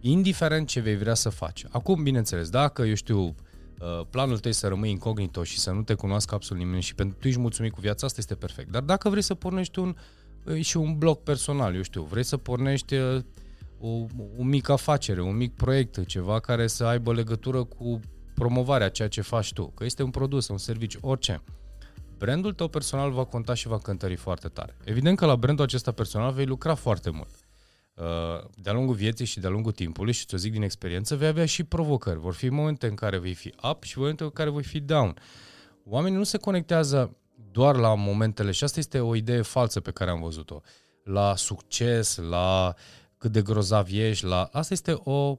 indiferent 0.00 0.66
ce 0.66 0.80
vei 0.80 0.96
vrea 0.96 1.14
să 1.14 1.28
faci. 1.28 1.64
Acum, 1.70 2.02
bineînțeles, 2.02 2.48
dacă, 2.48 2.82
eu 2.82 2.94
știu, 2.94 3.18
Uh, 3.18 3.34
planul 4.10 4.38
tău 4.38 4.52
să 4.52 4.68
rămâi 4.68 4.90
incognito 4.90 5.44
și 5.44 5.58
să 5.58 5.70
nu 5.70 5.82
te 5.82 5.94
cunoască 5.94 6.34
absolut 6.34 6.62
nimeni 6.62 6.82
și 6.82 6.94
pentru 6.94 7.16
tu 7.20 7.28
ești 7.28 7.40
mulțumit 7.40 7.72
cu 7.72 7.80
viața 7.80 8.06
asta, 8.06 8.20
este 8.20 8.34
perfect. 8.34 8.70
Dar 8.70 8.82
dacă 8.82 9.08
vrei 9.08 9.22
să 9.22 9.34
pornești 9.34 9.78
un, 9.78 9.96
uh, 10.44 10.64
și 10.64 10.76
un 10.76 10.98
blog 10.98 11.16
personal, 11.16 11.74
eu 11.74 11.82
știu, 11.82 12.02
vrei 12.02 12.22
să 12.22 12.36
pornești 12.36 12.94
uh, 12.94 13.22
o, 13.80 13.88
o 14.38 14.42
mică 14.42 14.72
afacere, 14.72 15.22
un 15.22 15.36
mic 15.36 15.54
proiect, 15.54 16.06
ceva 16.06 16.40
care 16.40 16.66
să 16.66 16.84
aibă 16.84 17.12
legătură 17.12 17.64
cu 17.64 18.00
promovarea 18.34 18.88
ceea 18.88 19.08
ce 19.08 19.20
faci 19.20 19.52
tu, 19.52 19.66
că 19.66 19.84
este 19.84 20.02
un 20.02 20.10
produs, 20.10 20.48
un 20.48 20.58
serviciu, 20.58 20.98
orice. 21.02 21.42
Brandul 22.18 22.52
tău 22.52 22.68
personal 22.68 23.10
va 23.10 23.24
conta 23.24 23.54
și 23.54 23.68
va 23.68 23.78
cântări 23.78 24.14
foarte 24.14 24.48
tare. 24.48 24.76
Evident 24.84 25.16
că 25.16 25.26
la 25.26 25.36
brandul 25.36 25.64
acesta 25.64 25.92
personal 25.92 26.32
vei 26.32 26.46
lucra 26.46 26.74
foarte 26.74 27.10
mult. 27.10 27.43
Uh, 27.94 28.04
de-a 28.54 28.72
lungul 28.72 28.94
vieții 28.94 29.24
și 29.24 29.40
de-a 29.40 29.50
lungul 29.50 29.72
timpului, 29.72 30.12
și 30.12 30.26
ți-o 30.26 30.36
zic 30.38 30.52
din 30.52 30.62
experiență, 30.62 31.16
vei 31.16 31.28
avea 31.28 31.46
și 31.46 31.64
provocări. 31.64 32.18
Vor 32.18 32.34
fi 32.34 32.48
momente 32.48 32.86
în 32.86 32.94
care 32.94 33.18
vei 33.18 33.34
fi 33.34 33.54
up 33.70 33.82
și 33.82 33.98
momente 33.98 34.22
în 34.22 34.30
care 34.30 34.50
voi 34.50 34.62
fi 34.62 34.80
down. 34.80 35.18
Oamenii 35.84 36.18
nu 36.18 36.24
se 36.24 36.38
conectează 36.38 37.16
doar 37.50 37.76
la 37.76 37.94
momentele, 37.94 38.50
și 38.50 38.64
asta 38.64 38.78
este 38.78 39.00
o 39.00 39.14
idee 39.14 39.42
falsă 39.42 39.80
pe 39.80 39.90
care 39.90 40.10
am 40.10 40.20
văzut-o, 40.20 40.60
la 41.04 41.36
succes, 41.36 42.16
la 42.16 42.74
cât 43.18 43.32
de 43.32 43.42
grozav 43.42 43.88
ești, 43.90 44.24
la... 44.24 44.48
Asta 44.52 44.74
este 44.74 44.92
o, 45.04 45.10
uh, 45.10 45.36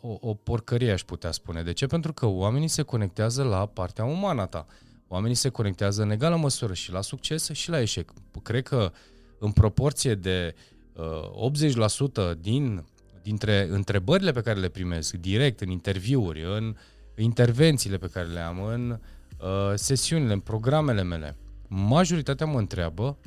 o, 0.00 0.16
o 0.20 0.34
porcărie, 0.34 0.92
aș 0.92 1.02
putea 1.02 1.30
spune. 1.30 1.62
De 1.62 1.72
ce? 1.72 1.86
Pentru 1.86 2.12
că 2.12 2.26
oamenii 2.26 2.68
se 2.68 2.82
conectează 2.82 3.42
la 3.42 3.66
partea 3.66 4.04
umană 4.04 4.46
ta. 4.46 4.66
Oamenii 5.08 5.36
se 5.36 5.48
conectează 5.48 6.02
în 6.02 6.10
egală 6.10 6.36
măsură 6.36 6.72
și 6.72 6.92
la 6.92 7.00
succes 7.00 7.50
și 7.50 7.70
la 7.70 7.80
eșec. 7.80 8.12
Cred 8.42 8.62
că 8.62 8.92
în 9.38 9.52
proporție 9.52 10.14
de 10.14 10.54
80% 10.96 12.38
din, 12.40 12.84
dintre 13.22 13.66
întrebările 13.70 14.32
pe 14.32 14.40
care 14.40 14.60
le 14.60 14.68
primesc 14.68 15.14
direct 15.14 15.60
în 15.60 15.70
interviuri, 15.70 16.44
în 16.56 16.76
intervențiile 17.16 17.96
pe 17.96 18.10
care 18.12 18.26
le 18.26 18.40
am, 18.40 18.62
în 18.62 18.98
uh, 19.38 19.72
sesiunile, 19.74 20.32
în 20.32 20.40
programele 20.40 21.02
mele, 21.02 21.36
majoritatea 21.68 22.46
mă 22.46 22.58
întreabă 22.58 23.18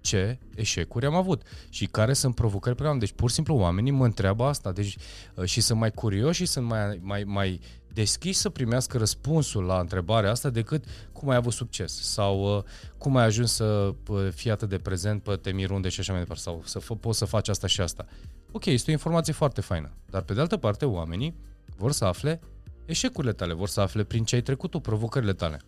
ce 0.00 0.38
eșecuri 0.54 1.06
am 1.06 1.14
avut 1.14 1.42
și 1.68 1.86
care 1.86 2.12
sunt 2.12 2.34
provocări 2.34 2.74
pe 2.74 2.80
care 2.82 2.94
am. 2.94 2.98
Deci, 2.98 3.12
pur 3.12 3.28
și 3.28 3.34
simplu, 3.34 3.54
oamenii 3.54 3.92
mă 3.92 4.04
întreabă 4.04 4.44
asta 4.44 4.72
deci, 4.72 4.96
uh, 5.34 5.44
și 5.44 5.60
sunt 5.60 5.78
mai 5.78 5.90
curioși 5.90 6.44
și 6.44 6.46
sunt 6.46 6.66
mai, 6.66 6.98
mai, 7.02 7.22
mai 7.24 7.60
deschiși 7.92 8.38
să 8.38 8.48
primească 8.48 8.98
răspunsul 8.98 9.64
la 9.64 9.78
întrebarea 9.78 10.30
asta 10.30 10.50
decât 10.50 10.84
cum 11.12 11.28
ai 11.28 11.36
avut 11.36 11.52
succes 11.52 12.02
sau 12.02 12.56
uh, 12.56 12.62
cum 12.98 13.16
ai 13.16 13.24
ajuns 13.24 13.52
să 13.52 13.94
uh, 14.08 14.28
fii 14.34 14.50
atât 14.50 14.68
de 14.68 14.78
prezent 14.78 15.22
pe 15.22 15.36
temirunde 15.36 15.88
și 15.88 16.00
așa 16.00 16.12
mai 16.12 16.20
departe 16.20 16.42
sau 16.42 16.62
să 16.64 16.80
f- 16.80 17.00
poți 17.00 17.18
să 17.18 17.24
faci 17.24 17.48
asta 17.48 17.66
și 17.66 17.80
asta. 17.80 18.06
Ok, 18.52 18.64
este 18.64 18.90
o 18.90 18.92
informație 18.92 19.32
foarte 19.32 19.60
faină, 19.60 19.92
dar 20.10 20.22
pe 20.22 20.34
de 20.34 20.40
altă 20.40 20.56
parte 20.56 20.84
oamenii 20.84 21.34
vor 21.76 21.92
să 21.92 22.04
afle 22.04 22.40
eșecurile 22.84 23.32
tale, 23.32 23.52
vor 23.52 23.68
să 23.68 23.80
afle 23.80 24.04
prin 24.04 24.24
ce 24.24 24.34
ai 24.34 24.42
trecut 24.42 24.70
tu, 24.70 24.78
provocările 24.78 25.32
tale. 25.32 25.60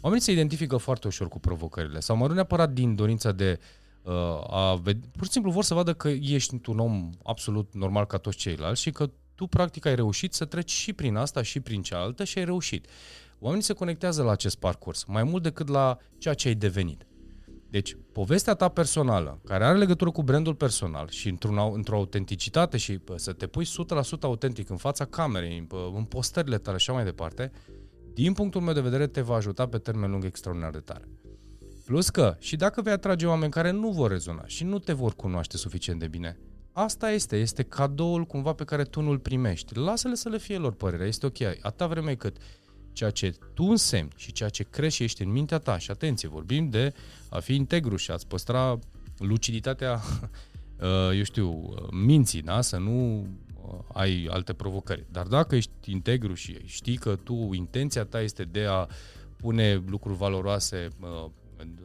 Oamenii 0.00 0.24
se 0.24 0.32
identifică 0.32 0.76
foarte 0.76 1.06
ușor 1.06 1.28
cu 1.28 1.38
provocările 1.38 2.00
sau 2.00 2.16
mă 2.16 2.26
rog 2.26 2.34
neapărat 2.34 2.70
din 2.70 2.94
dorința 2.94 3.32
de 3.32 3.58
uh, 4.02 4.12
a, 4.50 4.82
pur 5.16 5.24
și 5.24 5.30
simplu 5.30 5.50
vor 5.50 5.64
să 5.64 5.74
vadă 5.74 5.94
că 5.94 6.08
ești 6.08 6.54
un 6.66 6.78
om 6.78 7.10
absolut 7.22 7.74
normal 7.74 8.06
ca 8.06 8.16
toți 8.16 8.36
ceilalți 8.36 8.80
și 8.80 8.90
că 8.90 9.10
tu 9.40 9.46
practic 9.46 9.86
ai 9.86 9.94
reușit 9.94 10.34
să 10.34 10.44
treci 10.44 10.70
și 10.70 10.92
prin 10.92 11.16
asta 11.16 11.42
și 11.42 11.60
prin 11.60 11.82
cealaltă 11.82 12.24
și 12.24 12.38
ai 12.38 12.44
reușit. 12.44 12.86
Oamenii 13.38 13.64
se 13.64 13.72
conectează 13.72 14.22
la 14.22 14.30
acest 14.30 14.56
parcurs, 14.56 15.04
mai 15.04 15.22
mult 15.22 15.42
decât 15.42 15.68
la 15.68 15.98
ceea 16.18 16.34
ce 16.34 16.48
ai 16.48 16.54
devenit. 16.54 17.06
Deci, 17.70 17.96
povestea 18.12 18.54
ta 18.54 18.68
personală, 18.68 19.40
care 19.44 19.64
are 19.64 19.78
legătură 19.78 20.10
cu 20.10 20.22
brandul 20.22 20.54
personal 20.54 21.08
și 21.08 21.28
într-o, 21.28 21.72
într-o 21.74 21.96
autenticitate 21.96 22.76
și 22.76 22.98
pă, 22.98 23.16
să 23.16 23.32
te 23.32 23.46
pui 23.46 23.64
100% 23.64 23.68
autentic 24.20 24.68
în 24.68 24.76
fața 24.76 25.04
camerei, 25.04 25.62
pă, 25.62 25.90
în 25.94 26.04
postările 26.04 26.58
tale 26.58 26.76
și 26.76 26.90
așa 26.90 26.98
mai 26.98 27.10
departe, 27.10 27.52
din 28.14 28.32
punctul 28.32 28.60
meu 28.60 28.74
de 28.74 28.80
vedere 28.80 29.06
te 29.06 29.20
va 29.20 29.34
ajuta 29.34 29.66
pe 29.66 29.78
termen 29.78 30.10
lung 30.10 30.24
extraordinar 30.24 30.70
de 30.70 30.78
tare. 30.78 31.08
Plus 31.84 32.08
că, 32.08 32.36
și 32.38 32.56
dacă 32.56 32.82
vei 32.82 32.92
atrage 32.92 33.26
oameni 33.26 33.50
care 33.50 33.70
nu 33.70 33.90
vor 33.90 34.10
rezona 34.10 34.46
și 34.46 34.64
nu 34.64 34.78
te 34.78 34.92
vor 34.92 35.14
cunoaște 35.14 35.56
suficient 35.56 36.00
de 36.00 36.08
bine, 36.08 36.38
asta 36.72 37.10
este, 37.10 37.36
este 37.36 37.62
cadoul 37.62 38.24
cumva 38.24 38.52
pe 38.52 38.64
care 38.64 38.84
tu 38.84 39.00
nu-l 39.00 39.18
primești. 39.18 39.76
Lasă-le 39.76 40.14
să 40.14 40.28
le 40.28 40.38
fie 40.38 40.56
lor 40.56 40.72
părerea, 40.72 41.06
este 41.06 41.26
ok. 41.26 41.40
Atâta 41.40 41.86
vreme 41.86 42.14
cât 42.14 42.36
ceea 42.92 43.10
ce 43.10 43.34
tu 43.54 43.64
însemni 43.64 44.12
și 44.16 44.32
ceea 44.32 44.48
ce 44.48 44.62
crezi 44.62 44.94
și 44.96 45.02
ești 45.02 45.22
în 45.22 45.30
mintea 45.30 45.58
ta, 45.58 45.78
și 45.78 45.90
atenție, 45.90 46.28
vorbim 46.28 46.70
de 46.70 46.94
a 47.28 47.38
fi 47.38 47.54
integru 47.54 47.96
și 47.96 48.10
a-ți 48.10 48.26
păstra 48.26 48.78
luciditatea, 49.18 50.00
uh, 50.80 51.16
eu 51.16 51.22
știu, 51.22 51.48
uh, 51.48 51.88
minții, 51.90 52.42
da? 52.42 52.60
să 52.60 52.76
nu 52.76 53.20
uh, 53.20 53.78
ai 53.92 54.28
alte 54.30 54.52
provocări. 54.52 55.04
Dar 55.10 55.26
dacă 55.26 55.56
ești 55.56 55.70
integru 55.84 56.34
și 56.34 56.58
știi 56.64 56.96
că 56.96 57.16
tu, 57.16 57.50
intenția 57.52 58.04
ta 58.04 58.20
este 58.20 58.44
de 58.44 58.64
a 58.64 58.86
pune 59.36 59.82
lucruri 59.86 60.16
valoroase 60.16 60.88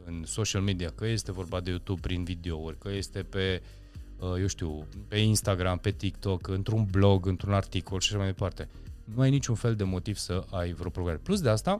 în 0.04 0.22
social 0.24 0.62
media, 0.62 0.90
că 0.90 1.06
este 1.06 1.32
vorba 1.32 1.60
de 1.60 1.70
YouTube 1.70 2.00
prin 2.00 2.24
videouri, 2.24 2.78
că 2.78 2.90
este 2.92 3.22
pe, 3.22 3.62
eu 4.20 4.46
știu, 4.46 4.86
pe 5.08 5.18
Instagram, 5.18 5.78
pe 5.78 5.90
TikTok, 5.90 6.48
într-un 6.48 6.86
blog, 6.90 7.26
într-un 7.26 7.52
articol 7.52 8.00
și 8.00 8.08
așa 8.08 8.18
mai 8.18 8.26
departe 8.32 8.68
nu 9.14 9.20
ai 9.20 9.30
niciun 9.30 9.54
fel 9.54 9.74
de 9.74 9.84
motiv 9.84 10.16
să 10.16 10.44
ai 10.50 10.72
vreo 10.72 10.90
provocare. 10.90 11.18
Plus 11.18 11.40
de 11.40 11.48
asta, 11.48 11.78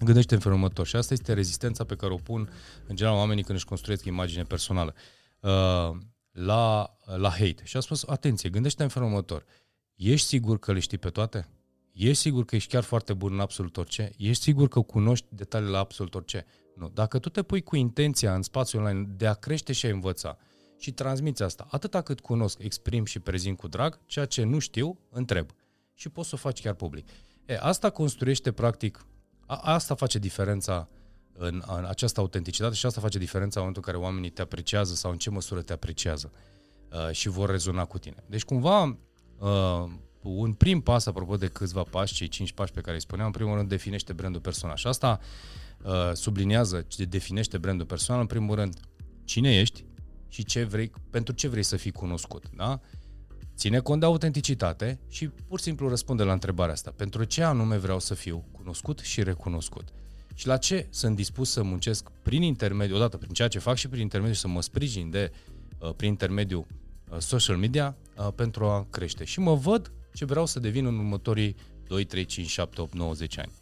gândește 0.00 0.34
în 0.34 0.40
felul 0.40 0.56
următor 0.56 0.86
și 0.86 0.96
asta 0.96 1.12
este 1.14 1.32
rezistența 1.32 1.84
pe 1.84 1.94
care 1.94 2.12
o 2.12 2.16
pun 2.16 2.50
în 2.86 2.96
general 2.96 3.18
oamenii 3.18 3.42
când 3.42 3.58
își 3.58 3.66
construiesc 3.66 4.04
imagine 4.04 4.42
personală 4.42 4.94
uh, 5.40 5.90
la, 6.32 6.96
la 7.04 7.30
hate. 7.30 7.62
Și 7.64 7.76
a 7.76 7.80
spus, 7.80 8.04
atenție, 8.06 8.50
gândește 8.50 8.82
în 8.82 8.88
felul 8.88 9.08
următor. 9.08 9.44
Ești 9.94 10.26
sigur 10.26 10.58
că 10.58 10.72
le 10.72 10.78
știi 10.78 10.98
pe 10.98 11.08
toate? 11.08 11.48
Ești 11.92 12.22
sigur 12.22 12.44
că 12.44 12.56
ești 12.56 12.70
chiar 12.70 12.82
foarte 12.82 13.14
bun 13.14 13.32
în 13.32 13.40
absolut 13.40 13.76
orice? 13.76 14.10
Ești 14.16 14.42
sigur 14.42 14.68
că 14.68 14.80
cunoști 14.80 15.26
detaliile 15.28 15.72
la 15.72 15.78
absolut 15.78 16.14
orice? 16.14 16.46
Nu. 16.76 16.90
Dacă 16.94 17.18
tu 17.18 17.28
te 17.28 17.42
pui 17.42 17.62
cu 17.62 17.76
intenția 17.76 18.34
în 18.34 18.42
spațiul 18.42 18.82
online 18.82 19.08
de 19.16 19.26
a 19.26 19.34
crește 19.34 19.72
și 19.72 19.86
a 19.86 19.90
învăța 19.90 20.38
și 20.78 20.92
transmiți 20.92 21.42
asta, 21.42 21.66
atâta 21.70 22.00
cât 22.00 22.20
cunosc, 22.20 22.58
exprim 22.62 23.04
și 23.04 23.18
prezint 23.18 23.56
cu 23.56 23.68
drag, 23.68 24.00
ceea 24.06 24.24
ce 24.24 24.44
nu 24.44 24.58
știu, 24.58 24.98
întreb 25.10 25.50
și 25.94 26.08
poți 26.08 26.28
să 26.28 26.34
o 26.34 26.38
faci 26.38 26.60
chiar 26.60 26.74
public. 26.74 27.08
E, 27.46 27.58
asta 27.60 27.90
construiește 27.90 28.52
practic, 28.52 29.06
a, 29.46 29.56
asta 29.56 29.94
face 29.94 30.18
diferența 30.18 30.88
în, 31.32 31.62
în 31.66 31.84
această 31.84 32.20
autenticitate 32.20 32.74
și 32.74 32.86
asta 32.86 33.00
face 33.00 33.18
diferența 33.18 33.60
în 33.60 33.66
momentul 33.66 33.82
în 33.86 33.92
care 33.92 34.04
oamenii 34.04 34.30
te 34.30 34.42
apreciază 34.42 34.94
sau 34.94 35.10
în 35.10 35.18
ce 35.18 35.30
măsură 35.30 35.62
te 35.62 35.72
apreciază 35.72 36.32
uh, 36.92 37.10
și 37.10 37.28
vor 37.28 37.50
rezona 37.50 37.84
cu 37.84 37.98
tine. 37.98 38.24
Deci 38.26 38.44
cumva 38.44 38.98
uh, 39.38 39.84
un 40.22 40.52
prim 40.52 40.80
pas, 40.80 41.06
apropo 41.06 41.36
de 41.36 41.46
câțiva 41.46 41.82
pași, 41.82 42.14
cei 42.14 42.28
cinci 42.28 42.52
pași 42.52 42.72
pe 42.72 42.80
care 42.80 42.94
îi 42.94 43.00
spuneam, 43.00 43.26
în 43.26 43.32
primul 43.32 43.56
rând 43.56 43.68
definește 43.68 44.12
brandul 44.12 44.40
personal 44.40 44.76
și 44.76 44.86
asta 44.86 45.20
uh, 45.82 46.10
subliniază 46.12 46.84
ce 46.88 47.04
definește 47.04 47.58
brandul 47.58 47.86
personal, 47.86 48.20
în 48.20 48.26
primul 48.26 48.54
rând 48.54 48.80
cine 49.24 49.58
ești 49.58 49.84
și 50.28 50.44
ce 50.44 50.64
vrei, 50.64 50.90
pentru 51.10 51.34
ce 51.34 51.48
vrei 51.48 51.62
să 51.62 51.76
fii 51.76 51.92
cunoscut. 51.92 52.50
Da? 52.56 52.80
Uh, 52.82 52.98
Ține 53.58 53.78
cont 53.78 54.00
de 54.00 54.06
autenticitate 54.06 55.00
și 55.08 55.28
pur 55.28 55.58
și 55.58 55.64
simplu 55.64 55.88
răspunde 55.88 56.22
la 56.22 56.32
întrebarea 56.32 56.72
asta. 56.72 56.92
Pentru 56.96 57.24
ce 57.24 57.42
anume 57.42 57.76
vreau 57.76 57.98
să 57.98 58.14
fiu 58.14 58.44
cunoscut 58.52 58.98
și 58.98 59.22
recunoscut? 59.22 59.88
Și 60.34 60.46
la 60.46 60.56
ce 60.56 60.86
sunt 60.90 61.16
dispus 61.16 61.50
să 61.50 61.62
muncesc 61.62 62.10
prin 62.22 62.42
intermediul, 62.42 62.96
odată 62.96 63.16
prin 63.16 63.32
ceea 63.32 63.48
ce 63.48 63.58
fac 63.58 63.76
și 63.76 63.88
prin 63.88 64.02
intermediul 64.02 64.38
să 64.38 64.48
mă 64.48 64.62
sprijin 64.62 65.10
de, 65.10 65.32
uh, 65.78 65.92
prin 65.96 66.08
intermediul 66.08 66.66
uh, 67.10 67.18
social 67.18 67.56
media 67.56 67.96
uh, 68.16 68.28
pentru 68.34 68.64
a 68.64 68.86
crește. 68.90 69.24
Și 69.24 69.40
mă 69.40 69.54
văd 69.54 69.92
ce 70.14 70.24
vreau 70.24 70.46
să 70.46 70.60
devin 70.60 70.86
în 70.86 70.98
următorii 70.98 71.56
2, 71.86 72.04
3, 72.04 72.24
5, 72.24 72.48
7, 72.48 72.80
8, 72.80 72.94
9, 72.94 73.12
10 73.12 73.40
ani. 73.40 73.52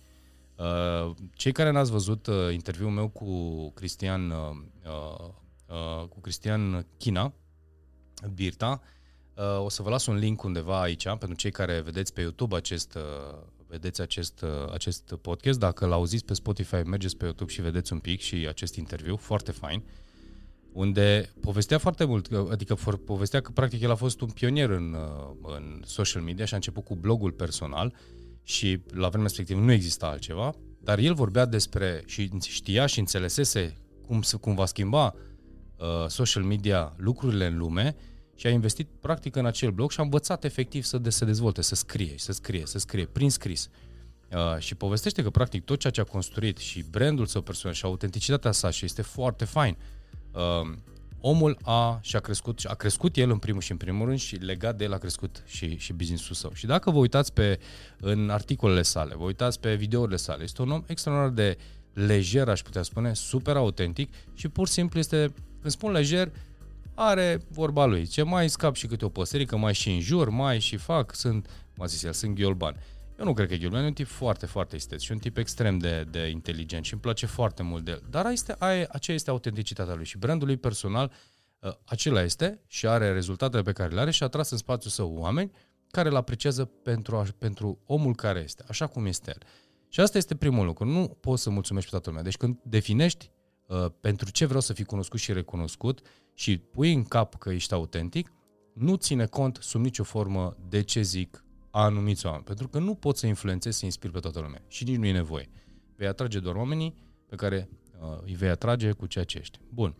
Cei 1.35 1.53
care 1.53 1.71
n-ați 1.71 1.91
văzut 1.91 2.29
interviul 2.53 2.91
meu 2.91 3.09
cu 3.09 3.71
Cristian, 3.75 4.33
cu 6.09 6.21
Cristian 6.21 6.87
China, 6.97 7.33
Birta, 8.35 8.81
Uh, 9.37 9.65
o 9.65 9.69
să 9.69 9.83
vă 9.83 9.91
las 9.91 10.07
un 10.07 10.17
link 10.17 10.43
undeva 10.43 10.81
aici 10.81 11.05
pentru 11.05 11.33
cei 11.35 11.51
care 11.51 11.81
vedeți 11.81 12.13
pe 12.13 12.21
YouTube 12.21 12.57
acest, 12.57 12.95
uh, 12.95 13.39
vedeți 13.67 14.01
acest, 14.01 14.43
uh, 14.43 14.73
acest 14.73 15.15
podcast. 15.21 15.59
Dacă 15.59 15.87
l-auziți 15.87 16.25
pe 16.25 16.35
Spotify, 16.35 16.77
mergeți 16.77 17.17
pe 17.17 17.25
YouTube 17.25 17.53
și 17.53 17.61
vedeți 17.61 17.93
un 17.93 17.99
pic 17.99 18.21
și 18.21 18.47
acest 18.49 18.75
interviu, 18.75 19.17
foarte 19.17 19.53
fain, 19.53 19.83
unde 20.73 21.33
povestea 21.41 21.79
foarte 21.79 22.05
mult, 22.05 22.29
adică 22.51 22.75
povestea 23.05 23.41
că 23.41 23.51
practic 23.51 23.81
el 23.81 23.91
a 23.91 23.95
fost 23.95 24.21
un 24.21 24.29
pionier 24.29 24.71
în, 24.71 24.97
în 25.43 25.83
social 25.85 26.23
media 26.23 26.45
și 26.45 26.53
a 26.53 26.57
început 26.57 26.85
cu 26.85 26.95
blogul 26.95 27.33
personal 27.33 27.95
și 28.43 28.81
la 28.87 29.09
vremea 29.09 29.27
respectivă 29.27 29.61
nu 29.61 29.73
exista 29.73 30.07
altceva, 30.07 30.55
dar 30.81 30.99
el 30.99 31.15
vorbea 31.15 31.45
despre 31.45 32.03
și 32.07 32.31
știa 32.41 32.87
și 32.87 32.99
înțelesese 32.99 33.77
cum, 34.07 34.23
cum 34.41 34.55
va 34.55 34.67
schimba 34.67 35.15
uh, 35.15 35.21
social 36.07 36.43
media 36.43 36.95
lucrurile 36.97 37.47
în 37.47 37.57
lume 37.57 37.97
și 38.37 38.47
a 38.47 38.51
investit 38.51 38.89
practic 39.01 39.37
în 39.37 39.47
acel 39.47 39.71
blog 39.71 39.91
și 39.91 40.01
a 40.01 40.03
învățat 40.03 40.45
efectiv 40.45 40.85
să 40.85 40.99
de, 40.99 41.11
se 41.11 41.25
dezvolte, 41.25 41.63
să 41.63 41.75
scrie, 41.75 42.15
să 42.17 42.33
scrie, 42.33 42.67
să 42.67 42.79
scrie, 42.79 43.05
prin 43.05 43.31
scris. 43.31 43.69
Uh, 44.33 44.59
și 44.59 44.75
povestește 44.75 45.23
că 45.23 45.31
practic 45.31 45.65
tot 45.65 45.79
ceea 45.79 45.93
ce 45.93 46.01
a 46.01 46.05
construit 46.05 46.57
și 46.57 46.85
brandul 46.91 47.27
său 47.27 47.43
personal 47.43 47.75
și 47.75 47.85
autenticitatea 47.85 48.53
sa 48.53 48.71
și 48.71 48.85
este 48.85 49.03
foarte 49.03 49.45
fain. 49.45 49.77
Uh, 50.33 50.77
omul 51.21 51.59
a 51.63 51.99
și 52.03 52.17
a 52.17 52.21
crescut, 52.21 52.61
a 52.65 52.75
crescut 52.75 53.17
el 53.17 53.31
în 53.31 53.39
primul 53.39 53.61
și 53.61 53.71
în 53.71 53.77
primul 53.77 54.07
rând 54.07 54.19
și 54.19 54.37
legat 54.37 54.77
de 54.77 54.85
el 54.85 54.93
a 54.93 54.99
crescut 54.99 55.43
și, 55.47 55.77
și 55.77 55.93
business-ul 55.93 56.35
său. 56.35 56.53
Și 56.55 56.67
dacă 56.67 56.91
vă 56.91 56.99
uitați 56.99 57.33
pe, 57.33 57.59
în 58.01 58.31
articolele 58.31 58.83
sale, 58.83 59.15
vă 59.15 59.25
uitați 59.25 59.61
pe 59.61 59.75
videourile 59.75 60.17
sale, 60.17 60.43
este 60.43 60.63
un 60.63 60.71
om 60.71 60.83
extraordinar 60.87 61.35
de 61.35 61.57
lejer, 61.93 62.49
aș 62.49 62.61
putea 62.61 62.83
spune, 62.83 63.15
super 63.15 63.57
autentic 63.57 64.15
și 64.35 64.49
pur 64.49 64.67
și 64.67 64.73
simplu 64.73 64.99
este, 64.99 65.33
când 65.67 65.79
spun 65.79 65.93
lejer, 65.93 66.33
are 66.95 67.41
vorba 67.49 67.85
lui. 67.85 68.07
Ce 68.07 68.23
mai 68.23 68.49
scap 68.49 68.75
și 68.75 68.87
câte 68.87 69.05
o 69.05 69.09
păsărică, 69.09 69.57
mai 69.57 69.75
și 69.75 70.01
jur, 70.01 70.29
mai 70.29 70.59
și 70.59 70.77
fac, 70.77 71.15
sunt, 71.15 71.47
cum 71.75 71.85
a 71.85 71.87
zis 71.87 72.03
el, 72.03 72.13
sunt 72.13 72.35
ghiolban. 72.35 72.77
Eu 73.19 73.25
nu 73.25 73.33
cred 73.33 73.49
că 73.49 73.55
Ghiolban 73.55 73.83
e 73.83 73.87
un 73.87 73.93
tip 73.93 74.07
foarte, 74.07 74.47
foarte 74.47 74.77
esteț 74.77 75.03
și 75.03 75.13
un 75.13 75.19
tip 75.19 75.37
extrem 75.37 75.79
de, 75.79 76.07
de 76.11 76.29
inteligent 76.29 76.85
și 76.85 76.93
îmi 76.93 77.03
place 77.03 77.27
foarte 77.27 77.63
mult 77.63 77.85
de 77.85 77.91
el. 77.91 78.03
Dar 78.11 78.27
este, 78.31 78.57
aceea 78.89 79.17
este 79.17 79.31
autenticitatea 79.31 79.95
lui 79.95 80.05
și 80.05 80.19
brandul 80.19 80.47
lui 80.47 80.57
personal 80.57 81.13
uh, 81.59 81.73
acela 81.85 82.23
este 82.23 82.61
și 82.67 82.87
are 82.87 83.13
rezultatele 83.13 83.63
pe 83.63 83.73
care 83.73 83.95
le 83.95 84.01
are 84.01 84.11
și 84.11 84.23
a 84.23 84.29
tras 84.29 84.51
în 84.51 84.59
spațiul 84.59 84.93
său 84.93 85.15
oameni 85.19 85.51
care 85.91 86.09
îl 86.09 86.17
apreciază 86.17 86.65
pentru, 86.65 87.17
a, 87.17 87.27
pentru 87.39 87.79
omul 87.87 88.15
care 88.15 88.41
este, 88.45 88.65
așa 88.69 88.87
cum 88.87 89.07
este 89.07 89.31
el. 89.31 89.43
Și 89.89 90.01
asta 90.01 90.19
este 90.19 90.35
primul 90.35 90.67
lucru. 90.67 90.85
Nu 90.85 91.17
poți 91.21 91.43
să 91.43 91.51
mulțumești 91.51 91.91
pe 91.91 91.97
toată 91.97 92.09
lumea. 92.09 92.25
Deci 92.25 92.37
când 92.37 92.59
definești 92.63 93.31
uh, 93.31 93.36
pentru 94.01 94.31
ce 94.31 94.45
vreau 94.45 94.61
să 94.61 94.73
fii 94.73 94.85
cunoscut 94.85 95.21
și 95.21 95.33
recunoscut, 95.33 96.01
și 96.35 96.59
pui 96.59 96.93
în 96.93 97.05
cap 97.05 97.35
că 97.35 97.51
ești 97.51 97.73
autentic, 97.73 98.33
nu 98.73 98.95
ține 98.95 99.27
cont 99.27 99.59
sub 99.61 99.81
nicio 99.81 100.05
formă 100.05 100.57
de 100.69 100.83
ce 100.83 101.03
zic 101.03 101.45
anumiți 101.71 102.27
oameni. 102.27 102.45
Pentru 102.45 102.69
că 102.69 102.79
nu 102.79 102.95
poți 102.95 103.21
să 103.21 103.27
influențezi, 103.27 103.79
să 103.79 103.85
inspiri 103.85 104.13
pe 104.13 104.19
toată 104.19 104.41
lumea. 104.41 104.63
Și 104.69 104.85
nici 104.85 104.97
nu 104.97 105.07
e 105.07 105.13
nevoie. 105.13 105.49
Vei 105.97 106.07
atrage 106.07 106.39
doar 106.39 106.55
oamenii 106.55 106.95
pe 107.29 107.37
care 107.37 107.69
uh, 108.01 108.19
îi 108.25 108.35
vei 108.35 108.49
atrage 108.49 108.93
cu 108.93 109.07
ceea 109.07 109.25
ce 109.25 109.39
ești. 109.39 109.59
Bun. 109.69 109.97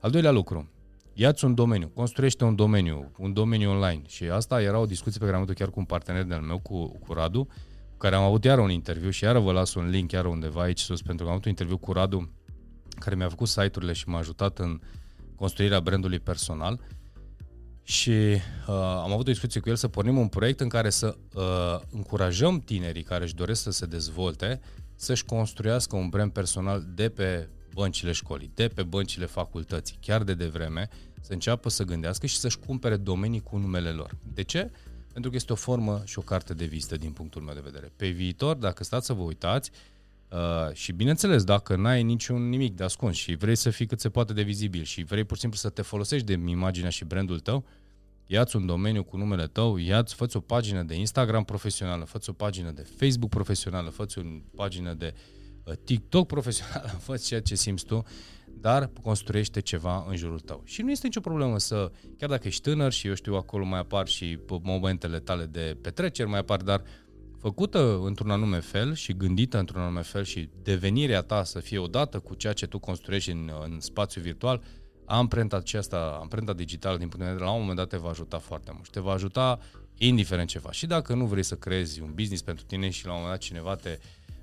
Al 0.00 0.10
doilea 0.10 0.30
lucru. 0.30 0.68
Ia-ți 1.12 1.44
un 1.44 1.54
domeniu, 1.54 1.88
construiește 1.88 2.44
un 2.44 2.54
domeniu, 2.54 3.12
un 3.18 3.32
domeniu 3.32 3.70
online. 3.70 4.02
Și 4.06 4.24
asta 4.24 4.62
era 4.62 4.78
o 4.78 4.86
discuție 4.86 5.18
pe 5.18 5.24
care 5.24 5.36
am 5.36 5.42
avut-o 5.42 5.58
chiar 5.58 5.70
cu 5.70 5.78
un 5.78 5.84
partener 5.84 6.24
de-al 6.24 6.40
meu, 6.40 6.58
cu, 6.58 6.98
cu 6.98 7.12
Radu, 7.12 7.44
cu 7.90 7.96
care 7.96 8.14
am 8.14 8.22
avut 8.22 8.44
iară 8.44 8.60
un 8.60 8.70
interviu 8.70 9.10
și 9.10 9.24
iară 9.24 9.38
vă 9.38 9.52
las 9.52 9.74
un 9.74 9.88
link 9.88 10.10
chiar 10.10 10.26
undeva 10.26 10.62
aici 10.62 10.80
sus, 10.80 11.02
pentru 11.02 11.24
că 11.24 11.30
am 11.30 11.30
avut 11.30 11.44
un 11.44 11.50
interviu 11.50 11.76
cu 11.76 11.92
Radu, 11.92 12.32
care 12.98 13.16
mi-a 13.16 13.28
făcut 13.28 13.48
site-urile 13.48 13.92
și 13.92 14.08
m-a 14.08 14.18
ajutat 14.18 14.58
în 14.58 14.80
construirea 15.34 15.80
brandului 15.80 16.18
personal 16.18 16.80
și 17.82 18.10
uh, 18.10 18.40
am 18.68 19.12
avut 19.12 19.26
o 19.26 19.30
discuție 19.30 19.60
cu 19.60 19.68
el 19.68 19.76
să 19.76 19.88
pornim 19.88 20.18
un 20.18 20.28
proiect 20.28 20.60
în 20.60 20.68
care 20.68 20.90
să 20.90 21.16
uh, 21.34 21.42
încurajăm 21.90 22.60
tinerii 22.60 23.02
care 23.02 23.24
își 23.24 23.34
doresc 23.34 23.62
să 23.62 23.70
se 23.70 23.86
dezvolte 23.86 24.60
să-și 24.96 25.24
construiască 25.24 25.96
un 25.96 26.08
brand 26.08 26.32
personal 26.32 26.86
de 26.94 27.08
pe 27.08 27.48
băncile 27.72 28.12
școlii, 28.12 28.50
de 28.54 28.68
pe 28.68 28.82
băncile 28.82 29.26
facultății, 29.26 29.98
chiar 30.00 30.22
de 30.22 30.34
devreme, 30.34 30.88
să 31.20 31.32
înceapă 31.32 31.68
să 31.68 31.84
gândească 31.84 32.26
și 32.26 32.36
să-și 32.36 32.58
cumpere 32.58 32.96
domenii 32.96 33.40
cu 33.40 33.56
numele 33.56 33.90
lor. 33.90 34.16
De 34.34 34.42
ce? 34.42 34.70
Pentru 35.12 35.30
că 35.30 35.36
este 35.36 35.52
o 35.52 35.56
formă 35.56 36.02
și 36.04 36.18
o 36.18 36.22
carte 36.22 36.54
de 36.54 36.64
vizită 36.64 36.96
din 36.96 37.10
punctul 37.10 37.42
meu 37.42 37.54
de 37.54 37.60
vedere. 37.64 37.92
Pe 37.96 38.08
viitor, 38.08 38.56
dacă 38.56 38.84
stați 38.84 39.06
să 39.06 39.12
vă 39.12 39.22
uitați, 39.22 39.70
Uh, 39.70 39.93
și 40.72 40.92
bineînțeles, 40.92 41.44
dacă 41.44 41.76
n-ai 41.76 42.02
niciun 42.02 42.48
nimic 42.48 42.76
de 42.76 42.84
ascuns 42.84 43.16
și 43.16 43.34
vrei 43.34 43.56
să 43.56 43.70
fii 43.70 43.86
cât 43.86 44.00
se 44.00 44.08
poate 44.08 44.32
de 44.32 44.42
vizibil 44.42 44.82
și 44.82 45.02
vrei 45.02 45.24
pur 45.24 45.34
și 45.34 45.40
simplu 45.40 45.58
să 45.58 45.68
te 45.68 45.82
folosești 45.82 46.26
de 46.26 46.32
imaginea 46.32 46.90
și 46.90 47.04
brandul 47.04 47.40
tău, 47.40 47.64
ia-ți 48.26 48.56
un 48.56 48.66
domeniu 48.66 49.04
cu 49.04 49.16
numele 49.16 49.46
tău, 49.46 49.76
ia-ți, 49.76 50.14
fă 50.14 50.26
o 50.32 50.40
pagină 50.40 50.82
de 50.82 50.94
Instagram 50.94 51.44
profesională, 51.44 52.04
fă 52.04 52.18
o 52.26 52.32
pagină 52.32 52.70
de 52.70 52.86
Facebook 52.96 53.30
profesională, 53.30 53.90
fă 53.90 54.06
o 54.16 54.22
pagină 54.54 54.94
de 54.94 55.14
uh, 55.64 55.74
TikTok 55.84 56.26
profesional, 56.26 56.96
fă 57.04 57.16
ceea 57.16 57.40
ce 57.40 57.54
simți 57.54 57.84
tu, 57.84 58.04
dar 58.60 58.90
construiește 59.02 59.60
ceva 59.60 60.06
în 60.08 60.16
jurul 60.16 60.40
tău. 60.40 60.62
Și 60.64 60.82
nu 60.82 60.90
este 60.90 61.06
nicio 61.06 61.20
problemă 61.20 61.58
să, 61.58 61.90
chiar 62.18 62.28
dacă 62.28 62.46
ești 62.46 62.62
tânăr 62.62 62.92
și 62.92 63.06
eu 63.06 63.14
știu 63.14 63.34
acolo 63.34 63.64
mai 63.64 63.78
apar 63.78 64.08
și 64.08 64.38
momentele 64.62 65.18
tale 65.18 65.44
de 65.44 65.76
petreceri 65.80 66.28
mai 66.28 66.38
apar, 66.38 66.62
dar 66.62 66.82
făcută 67.44 68.00
într-un 68.04 68.30
anume 68.30 68.60
fel 68.60 68.94
și 68.94 69.12
gândită 69.12 69.58
într-un 69.58 69.80
anume 69.80 70.02
fel 70.02 70.24
și 70.24 70.48
devenirea 70.62 71.22
ta 71.22 71.44
să 71.44 71.60
fie 71.60 71.78
odată 71.78 72.18
cu 72.18 72.34
ceea 72.34 72.52
ce 72.52 72.66
tu 72.66 72.78
construiești 72.78 73.30
în, 73.30 73.50
în 73.64 73.80
spațiu 73.80 74.20
virtual, 74.20 74.62
amprenta 75.04 75.56
aceasta, 75.56 76.18
amprenta 76.20 76.52
digitală 76.52 76.96
din 76.96 77.08
punct 77.08 77.24
de 77.24 77.30
vedere, 77.30 77.44
la 77.44 77.54
un 77.54 77.60
moment 77.60 77.78
dat 77.78 77.88
te 77.88 77.96
va 77.96 78.08
ajuta 78.08 78.38
foarte 78.38 78.70
mult. 78.74 78.90
Te 78.90 79.00
va 79.00 79.12
ajuta 79.12 79.58
indiferent 79.98 80.48
ce 80.48 80.58
faci. 80.58 80.74
Și 80.74 80.86
dacă 80.86 81.14
nu 81.14 81.26
vrei 81.26 81.42
să 81.42 81.54
creezi 81.54 82.00
un 82.00 82.12
business 82.14 82.42
pentru 82.42 82.64
tine 82.64 82.90
și 82.90 83.06
la 83.06 83.12
un 83.12 83.18
moment 83.18 83.34
dat 83.34 83.46
cineva 83.46 83.74
te 83.74 83.98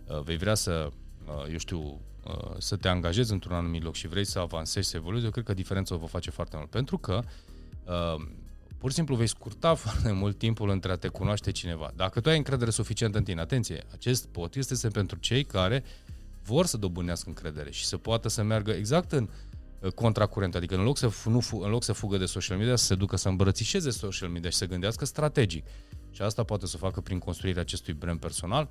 uh, 0.07 0.21
vei 0.23 0.37
vrea 0.37 0.55
să, 0.55 0.89
uh, 1.25 1.51
eu 1.51 1.57
știu, 1.57 1.79
uh, 2.25 2.55
să 2.57 2.75
te 2.75 2.87
angajezi 2.87 3.31
într-un 3.31 3.55
anumit 3.55 3.83
loc 3.83 3.95
și 3.95 4.07
vrei 4.07 4.25
să 4.25 4.39
avansezi, 4.39 4.89
să 4.89 4.97
evoluezi, 4.97 5.25
eu 5.25 5.31
cred 5.31 5.43
că 5.43 5.53
diferența 5.53 5.95
o 5.95 5.97
va 5.97 6.07
face 6.07 6.29
foarte 6.29 6.55
mult. 6.57 6.69
Pentru 6.69 6.97
că 6.97 7.21
uh, 7.85 8.25
pur 8.81 8.89
și 8.89 8.95
simplu 8.95 9.15
vei 9.15 9.27
scurta 9.27 9.73
foarte 9.83 10.11
mult 10.11 10.37
timpul 10.37 10.69
între 10.69 10.91
a 10.91 10.95
te 10.95 11.07
cunoaște 11.07 11.51
cineva. 11.51 11.91
Dacă 11.95 12.19
tu 12.19 12.29
ai 12.29 12.37
încredere 12.37 12.69
suficientă 12.69 13.17
în 13.17 13.23
tine, 13.23 13.41
atenție, 13.41 13.83
acest 13.91 14.27
pot 14.27 14.55
este 14.55 14.87
pentru 14.87 15.17
cei 15.19 15.43
care 15.43 15.83
vor 16.43 16.65
să 16.65 16.77
dobânească 16.77 17.29
încredere 17.29 17.71
și 17.71 17.85
să 17.85 17.97
poată 17.97 18.29
să 18.29 18.43
meargă 18.43 18.71
exact 18.71 19.11
în 19.11 19.29
uh, 19.79 19.91
contracurent, 19.91 20.55
adică 20.55 20.75
în 20.75 20.83
loc, 20.83 20.97
să, 20.97 21.11
nu, 21.25 21.41
în 21.51 21.69
loc 21.69 21.83
să 21.83 21.93
fugă 21.93 22.17
de 22.17 22.25
social 22.25 22.57
media, 22.57 22.75
să 22.75 22.85
se 22.85 22.95
ducă 22.95 23.15
să 23.15 23.29
îmbrățișeze 23.29 23.89
social 23.89 24.29
media 24.29 24.49
și 24.49 24.57
să 24.57 24.65
gândească 24.65 25.05
strategic. 25.05 25.65
Și 26.11 26.21
asta 26.21 26.43
poate 26.43 26.65
să 26.65 26.77
facă 26.77 27.01
prin 27.01 27.19
construirea 27.19 27.61
acestui 27.61 27.93
brand 27.93 28.19
personal, 28.19 28.69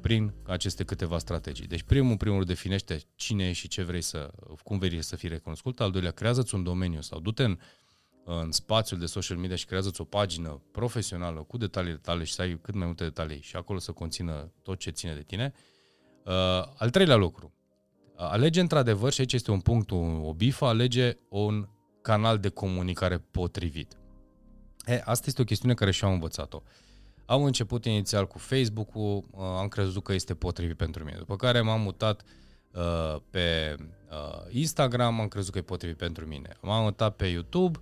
prin 0.00 0.34
aceste 0.46 0.84
câteva 0.84 1.18
strategii. 1.18 1.66
Deci 1.66 1.82
primul, 1.82 2.16
primul 2.16 2.44
definește 2.44 3.00
cine 3.14 3.48
e 3.48 3.52
și 3.52 3.68
ce 3.68 3.82
vrei 3.82 4.02
să, 4.02 4.30
cum 4.62 4.78
vrei 4.78 5.02
să 5.02 5.16
fii 5.16 5.28
recunoscut, 5.28 5.80
al 5.80 5.90
doilea 5.90 6.10
creează-ți 6.10 6.54
un 6.54 6.62
domeniu 6.62 7.00
sau 7.00 7.20
du-te 7.20 7.44
în, 7.44 7.58
în 8.24 8.52
spațiul 8.52 9.00
de 9.00 9.06
social 9.06 9.36
media 9.36 9.56
și 9.56 9.64
creează-ți 9.64 10.00
o 10.00 10.04
pagină 10.04 10.62
profesională 10.72 11.40
cu 11.42 11.56
detaliile 11.56 11.98
tale 11.98 12.24
și 12.24 12.32
să 12.32 12.42
ai 12.42 12.58
cât 12.62 12.74
mai 12.74 12.86
multe 12.86 13.04
detalii 13.04 13.40
și 13.40 13.56
acolo 13.56 13.78
să 13.78 13.92
conțină 13.92 14.52
tot 14.62 14.78
ce 14.78 14.90
ține 14.90 15.14
de 15.14 15.22
tine. 15.22 15.52
Uh, 16.24 16.32
al 16.76 16.90
treilea 16.90 17.16
lucru, 17.16 17.52
alege 18.16 18.60
într-adevăr, 18.60 19.12
și 19.12 19.20
aici 19.20 19.32
este 19.32 19.50
un 19.50 19.60
punct, 19.60 19.90
o 20.22 20.34
bifă, 20.34 20.64
alege 20.64 21.16
un 21.28 21.68
canal 22.02 22.38
de 22.38 22.48
comunicare 22.48 23.18
potrivit. 23.18 23.98
E, 24.86 25.02
asta 25.04 25.24
este 25.26 25.42
o 25.42 25.44
chestiune 25.44 25.74
care 25.74 25.90
și-am 25.90 26.12
învățat-o. 26.12 26.62
Am 27.26 27.42
început 27.42 27.84
inițial 27.84 28.26
cu 28.26 28.38
Facebook-ul, 28.38 29.24
uh, 29.30 29.40
am 29.40 29.68
crezut 29.68 30.02
că 30.02 30.12
este 30.12 30.34
potrivit 30.34 30.76
pentru 30.76 31.04
mine. 31.04 31.16
După 31.18 31.36
care 31.36 31.60
m-am 31.60 31.80
mutat 31.80 32.22
uh, 32.72 33.16
pe 33.30 33.74
uh, 34.10 34.44
Instagram, 34.48 35.20
am 35.20 35.28
crezut 35.28 35.52
că 35.52 35.58
e 35.58 35.62
potrivit 35.62 35.96
pentru 35.96 36.26
mine. 36.26 36.56
M-am 36.60 36.82
mutat 36.82 37.16
pe 37.16 37.26
YouTube, 37.26 37.78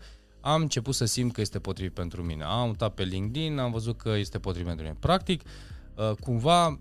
am 0.52 0.60
început 0.60 0.94
să 0.94 1.04
simt 1.04 1.32
că 1.32 1.40
este 1.40 1.58
potrivit 1.58 1.94
pentru 1.94 2.22
mine. 2.22 2.44
Am 2.44 2.66
mutat 2.66 2.94
pe 2.94 3.02
LinkedIn, 3.02 3.58
am 3.58 3.70
văzut 3.70 3.96
că 3.96 4.08
este 4.08 4.38
potrivit 4.38 4.66
pentru 4.66 4.84
mine. 4.84 4.96
Practic, 5.00 5.42
uh, 5.94 6.10
cumva, 6.20 6.78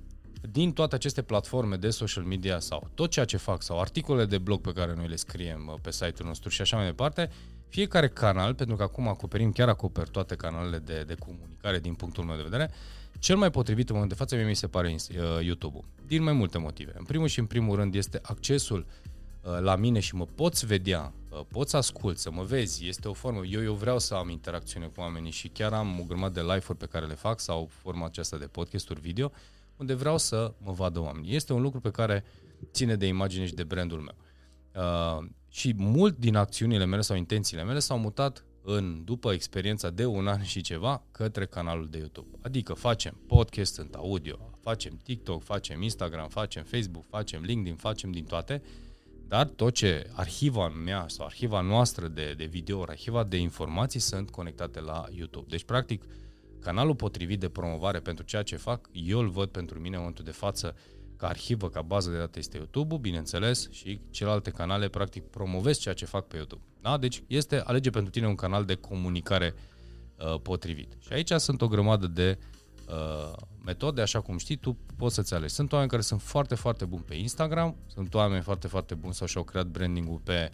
din 0.52 0.74
toate 0.74 0.96
aceste 0.96 1.22
platforme 1.22 1.76
de 1.76 1.90
social 1.90 2.24
media 2.24 2.60
sau 2.60 2.90
tot 2.94 3.10
ceea 3.10 3.26
ce 3.26 3.38
fac 3.38 3.62
sau 3.62 3.80
articole 3.80 4.26
de 4.26 4.38
blog 4.38 4.62
pe 4.62 4.72
care 4.72 4.94
noi 4.96 5.08
le 5.08 5.16
scriem 5.16 5.70
uh, 5.74 5.80
pe 5.82 5.92
site-ul 5.92 6.28
nostru 6.28 6.50
și 6.50 6.62
așa 6.62 6.78
mai 6.78 6.86
departe, 6.86 7.30
fiecare 7.70 8.08
canal, 8.08 8.54
pentru 8.54 8.76
că 8.76 8.84
acum 8.84 9.08
acoperim, 9.08 9.52
chiar 9.52 9.70
acoper 9.70 10.08
toate 10.08 10.36
canalele 10.36 10.78
de, 10.78 11.04
de 11.08 11.16
comunicare 11.16 11.80
din 11.80 11.94
punctul 11.94 12.24
meu 12.24 12.36
de 12.36 12.44
vedere, 12.44 12.72
cel 13.20 13.38
mai 13.38 13.52
potrivit 13.52 13.90
în 13.90 13.96
momentul 13.96 14.18
de 14.18 14.24
față 14.24 14.36
mie 14.36 14.50
mi 14.50 14.56
se 14.56 14.68
pare 14.68 14.96
uh, 14.96 15.46
YouTube-ul. 15.46 15.84
Din 16.06 16.24
mai 16.24 16.34
multe 16.34 16.58
motive. 16.58 16.94
În 16.98 17.04
primul 17.04 17.28
și 17.28 17.40
în 17.40 17.46
primul 17.46 17.76
rând 17.76 17.96
este 17.96 18.20
accesul 18.24 18.86
uh, 18.88 19.16
la 19.60 19.76
mine 19.76 20.00
și 20.00 20.16
mă 20.16 20.26
poți 20.26 20.66
vedea, 20.66 21.14
uh, 21.30 21.42
poți 21.48 21.76
ascult, 21.76 22.18
să 22.18 22.32
mă 22.32 22.44
vezi, 22.44 22.88
este 22.88 23.08
o 23.08 23.14
formă, 23.14 23.46
eu, 23.46 23.64
eu 23.64 23.74
vreau 23.74 24.00
să 24.00 24.14
am 24.14 24.30
interacțiune 24.30 24.86
cu 24.86 25.00
oamenii 25.00 25.32
și 25.32 25.48
chiar 25.48 25.74
am 25.74 26.00
o 26.00 26.04
grămadă 26.04 26.34
de 26.34 26.54
live-uri 26.54 26.78
pe 26.78 26.86
care 26.86 27.06
le 27.06 27.14
fac 27.14 27.40
sau 27.40 27.70
forma 27.72 28.06
aceasta 28.06 28.38
de 28.38 28.46
podcasturi 28.46 29.00
video, 29.00 29.32
unde 29.78 29.94
vreau 29.94 30.18
să 30.18 30.54
mă 30.58 30.72
vadă 30.72 31.00
oamenii. 31.00 31.36
Este 31.36 31.54
un 31.54 31.62
lucru 31.62 31.80
pe 31.80 31.92
care 31.92 32.24
ține 32.72 32.96
de 32.96 33.08
imagine 33.08 33.46
și 33.46 33.54
de 33.54 33.64
brandul 33.64 34.00
meu. 34.00 34.16
Uh, 34.84 35.26
și 35.50 35.74
mult 35.78 36.18
din 36.18 36.36
acțiunile 36.36 36.86
mele 36.86 37.02
sau 37.02 37.16
intențiile 37.16 37.64
mele 37.64 37.80
s-au 37.80 37.98
mutat 37.98 38.46
în, 38.62 39.04
după 39.04 39.32
experiența 39.34 39.90
de 39.90 40.06
un 40.06 40.28
an 40.28 40.44
și 40.44 40.62
ceva, 40.62 41.04
către 41.12 41.46
canalul 41.46 41.88
de 41.90 41.98
YouTube. 41.98 42.38
Adică 42.42 42.74
facem 42.74 43.22
podcast 43.28 43.78
în 43.78 43.90
audio, 43.96 44.50
facem 44.62 45.00
TikTok, 45.04 45.44
facem 45.44 45.82
Instagram, 45.82 46.28
facem 46.30 46.64
Facebook, 46.64 47.06
facem 47.10 47.42
LinkedIn, 47.42 47.76
facem 47.76 48.12
din 48.12 48.24
toate, 48.24 48.62
dar 49.28 49.48
tot 49.48 49.74
ce 49.74 50.10
arhiva 50.14 50.68
mea 50.68 51.06
sau 51.08 51.26
arhiva 51.26 51.62
noastră 51.62 52.08
de, 52.08 52.34
de 52.38 52.46
video, 52.46 52.82
arhiva 52.82 53.24
de 53.24 53.38
informații 53.38 54.00
sunt 54.00 54.30
conectate 54.30 54.80
la 54.80 55.06
YouTube. 55.10 55.46
Deci, 55.50 55.64
practic, 55.64 56.04
canalul 56.60 56.96
potrivit 56.96 57.40
de 57.40 57.50
promovare 57.50 58.00
pentru 58.00 58.26
ceea 58.26 58.44
ce 58.44 58.56
fac, 58.56 58.90
eu 58.92 59.20
îl 59.20 59.30
văd 59.30 59.50
pentru 59.50 59.80
mine 59.80 59.94
în 59.94 60.00
momentul 60.00 60.24
de 60.24 60.32
față 60.32 60.76
ca 61.18 61.28
arhivă, 61.28 61.70
ca 61.70 61.82
bază 61.82 62.10
de 62.10 62.18
date 62.18 62.40
este 62.40 62.58
YouTube-ul, 62.58 63.00
bineînțeles, 63.00 63.72
și 63.72 64.00
celelalte 64.10 64.50
canale 64.50 64.88
practic 64.88 65.24
promovezi 65.24 65.80
ceea 65.80 65.94
ce 65.94 66.06
fac 66.06 66.28
pe 66.28 66.36
YouTube. 66.36 66.62
Da? 66.82 66.98
Deci 66.98 67.24
este 67.28 67.60
alege 67.60 67.90
pentru 67.90 68.12
tine 68.12 68.28
un 68.28 68.36
canal 68.36 68.66
de 68.66 68.76
comunicare 68.76 69.54
uh, 69.54 70.40
potrivit. 70.42 70.98
Și 71.00 71.14
aici 71.14 71.32
sunt 71.32 71.62
o 71.62 71.68
grămadă 71.68 72.08
de 72.08 72.38
uh, 72.88 73.34
metode, 73.66 74.02
așa 74.02 74.22
cum 74.22 74.38
știi, 74.38 74.56
tu 74.56 74.78
poți 74.98 75.16
să-ți 75.16 75.34
alegi. 75.34 75.54
Sunt 75.54 75.72
oameni 75.72 75.90
care 75.90 76.02
sunt 76.02 76.22
foarte, 76.22 76.56
foarte 76.56 76.86
buni 76.86 77.04
pe 77.08 77.16
Instagram, 77.16 77.76
sunt 77.88 78.14
oameni 78.14 78.42
foarte, 78.42 78.68
foarte 78.68 78.96
buni 78.96 79.14
sau 79.14 79.28
și-au 79.28 79.44
creat 79.44 79.66
branding-ul 79.66 80.22
pe, 80.24 80.52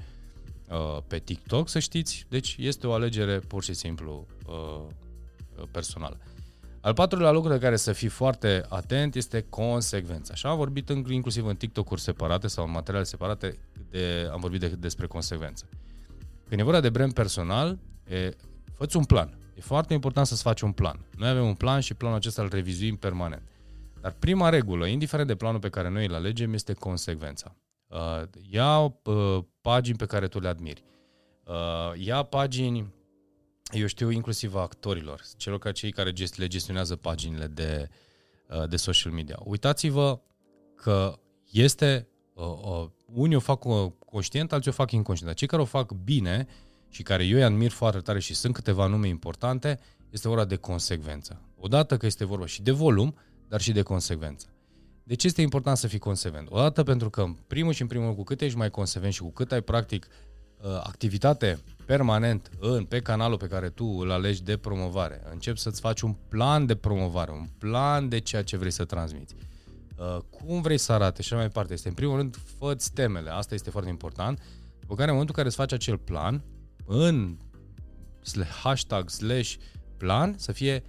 uh, 0.69 0.97
pe 1.07 1.19
TikTok, 1.19 1.69
să 1.69 1.79
știți. 1.79 2.25
Deci 2.29 2.55
este 2.59 2.87
o 2.87 2.93
alegere 2.93 3.39
pur 3.39 3.63
și 3.63 3.73
simplu 3.73 4.27
uh, 4.47 4.85
personală. 5.71 6.17
Al 6.81 6.93
patrulea 6.93 7.31
lucru 7.31 7.51
de 7.51 7.59
care 7.59 7.75
să 7.75 7.91
fii 7.91 8.07
foarte 8.07 8.65
atent 8.69 9.15
este 9.15 9.45
consecvența. 9.49 10.33
Și 10.33 10.45
am 10.45 10.57
vorbit 10.57 10.89
inclusiv 10.89 11.45
în 11.45 11.55
TikTok-uri 11.55 12.01
separate 12.01 12.47
sau 12.47 12.65
în 12.65 12.71
materiale 12.71 13.05
separate, 13.05 13.57
de, 13.89 14.29
am 14.31 14.39
vorbit 14.39 14.59
de, 14.59 14.67
despre 14.67 15.07
consecvență. 15.07 15.65
Când 16.47 16.59
e 16.59 16.63
vorba 16.63 16.79
de 16.79 16.89
brand 16.89 17.13
personal, 17.13 17.79
e, 18.07 18.29
fă 18.73 18.87
un 18.93 19.03
plan. 19.03 19.37
E 19.55 19.61
foarte 19.61 19.93
important 19.93 20.27
să-ți 20.27 20.41
faci 20.41 20.61
un 20.61 20.71
plan. 20.71 21.05
Noi 21.17 21.29
avem 21.29 21.45
un 21.45 21.53
plan 21.53 21.79
și 21.79 21.93
planul 21.93 22.17
acesta 22.17 22.41
îl 22.41 22.49
revizuim 22.49 22.95
permanent. 22.95 23.47
Dar 24.01 24.11
prima 24.11 24.49
regulă, 24.49 24.85
indiferent 24.85 25.27
de 25.27 25.35
planul 25.35 25.59
pe 25.59 25.69
care 25.69 25.89
noi 25.89 26.05
îl 26.05 26.13
alegem, 26.13 26.53
este 26.53 26.73
consecvența. 26.73 27.55
Uh, 27.87 28.21
ia 28.49 28.79
uh, 28.79 29.39
pagini 29.61 29.97
pe 29.97 30.05
care 30.05 30.27
tu 30.27 30.39
le 30.39 30.47
admiri. 30.47 30.83
Uh, 31.43 31.99
ia 32.05 32.23
pagini 32.23 32.93
eu 33.71 33.85
știu 33.85 34.09
inclusiv 34.09 34.55
a 34.55 34.61
actorilor, 34.61 35.21
celor 35.37 35.59
care 35.59 35.73
cei 35.73 35.91
care 35.91 36.11
gest, 36.11 36.37
le 36.37 36.47
gestionează 36.47 36.95
paginile 36.95 37.47
de, 37.47 37.89
uh, 38.49 38.69
de 38.69 38.75
social 38.75 39.11
media. 39.11 39.39
Uitați-vă 39.43 40.19
că 40.75 41.19
este, 41.51 42.07
uh, 42.33 42.45
uh, 42.45 42.89
unii 43.05 43.35
o 43.35 43.39
fac 43.39 43.65
uh, 43.65 43.91
conștient, 44.05 44.53
alții 44.53 44.71
o 44.71 44.73
fac 44.73 44.91
inconștient, 44.91 45.31
dar 45.31 45.39
cei 45.39 45.47
care 45.47 45.61
o 45.61 45.65
fac 45.65 45.91
bine 45.91 46.47
și 46.93 47.03
care 47.03 47.25
eu 47.25 47.37
îi 47.37 47.43
admir 47.43 47.71
foarte 47.71 47.99
tare 47.99 48.19
și 48.19 48.33
sunt 48.33 48.53
câteva 48.53 48.87
nume 48.87 49.07
importante, 49.07 49.79
este 50.09 50.27
ora 50.27 50.45
de 50.45 50.55
consecvență. 50.55 51.41
Odată 51.59 51.97
că 51.97 52.05
este 52.05 52.25
vorba 52.25 52.45
și 52.45 52.61
de 52.61 52.71
volum, 52.71 53.15
dar 53.47 53.61
și 53.61 53.71
de 53.71 53.81
consecvență. 53.81 54.47
De 55.03 55.15
ce 55.15 55.27
este 55.27 55.41
important 55.41 55.77
să 55.77 55.87
fii 55.87 55.99
consecvent? 55.99 56.47
Odată 56.51 56.83
pentru 56.83 57.09
că, 57.09 57.21
în 57.21 57.35
primul 57.47 57.73
și 57.73 57.81
în 57.81 57.87
primul 57.87 58.15
cu 58.15 58.23
cât 58.23 58.41
ești 58.41 58.57
mai 58.57 58.69
consecvent 58.69 59.13
și 59.13 59.21
cu 59.21 59.31
cât 59.31 59.51
ai 59.51 59.61
practic 59.61 60.07
uh, 60.57 60.69
activitate 60.83 61.59
permanent 61.85 62.49
în, 62.59 62.85
pe 62.85 62.99
canalul 62.99 63.37
pe 63.37 63.47
care 63.47 63.69
tu 63.69 63.85
îl 63.85 64.11
alegi 64.11 64.43
de 64.43 64.57
promovare. 64.57 65.21
Începi 65.31 65.59
să-ți 65.59 65.81
faci 65.81 66.01
un 66.01 66.15
plan 66.27 66.65
de 66.65 66.75
promovare, 66.75 67.31
un 67.31 67.47
plan 67.57 68.09
de 68.09 68.19
ceea 68.19 68.43
ce 68.43 68.57
vrei 68.57 68.71
să 68.71 68.85
transmiți. 68.85 69.35
Uh, 69.97 70.17
cum 70.29 70.61
vrei 70.61 70.77
să 70.77 70.91
arate 70.91 71.21
și 71.21 71.33
mai 71.33 71.43
departe. 71.43 71.73
Este 71.73 71.87
în 71.87 71.93
primul 71.93 72.15
rând, 72.15 72.37
fă 72.57 72.75
temele, 72.93 73.29
asta 73.29 73.53
este 73.53 73.69
foarte 73.69 73.89
important. 73.89 74.41
După 74.79 74.95
care 74.95 75.09
în 75.09 75.15
momentul 75.17 75.35
în 75.35 75.43
care 75.43 75.47
îți 75.47 75.55
faci 75.55 75.71
acel 75.71 75.97
plan, 75.97 76.43
în 76.85 77.37
hashtag 78.63 79.09
slash 79.09 79.55
plan, 79.97 80.35
să 80.37 80.51
fie 80.51 80.83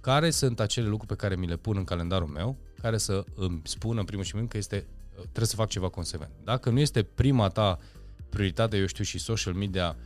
care 0.00 0.30
sunt 0.30 0.60
acele 0.60 0.86
lucruri 0.86 1.16
pe 1.16 1.26
care 1.26 1.36
mi 1.36 1.46
le 1.46 1.56
pun 1.56 1.76
în 1.76 1.84
calendarul 1.84 2.28
meu, 2.28 2.58
care 2.80 2.98
să 2.98 3.24
îmi 3.34 3.60
spună 3.64 4.00
în 4.00 4.06
primul 4.06 4.24
și 4.24 4.30
primul 4.30 4.48
că 4.48 4.56
este, 4.56 4.86
uh, 5.10 5.20
trebuie 5.20 5.46
să 5.46 5.56
fac 5.56 5.68
ceva 5.68 5.88
consecvent. 5.88 6.30
Dacă 6.44 6.70
nu 6.70 6.80
este 6.80 7.02
prima 7.02 7.48
ta 7.48 7.78
prioritate, 8.28 8.76
eu 8.76 8.86
știu, 8.86 9.04
și 9.04 9.18
social 9.18 9.54
media 9.54 9.96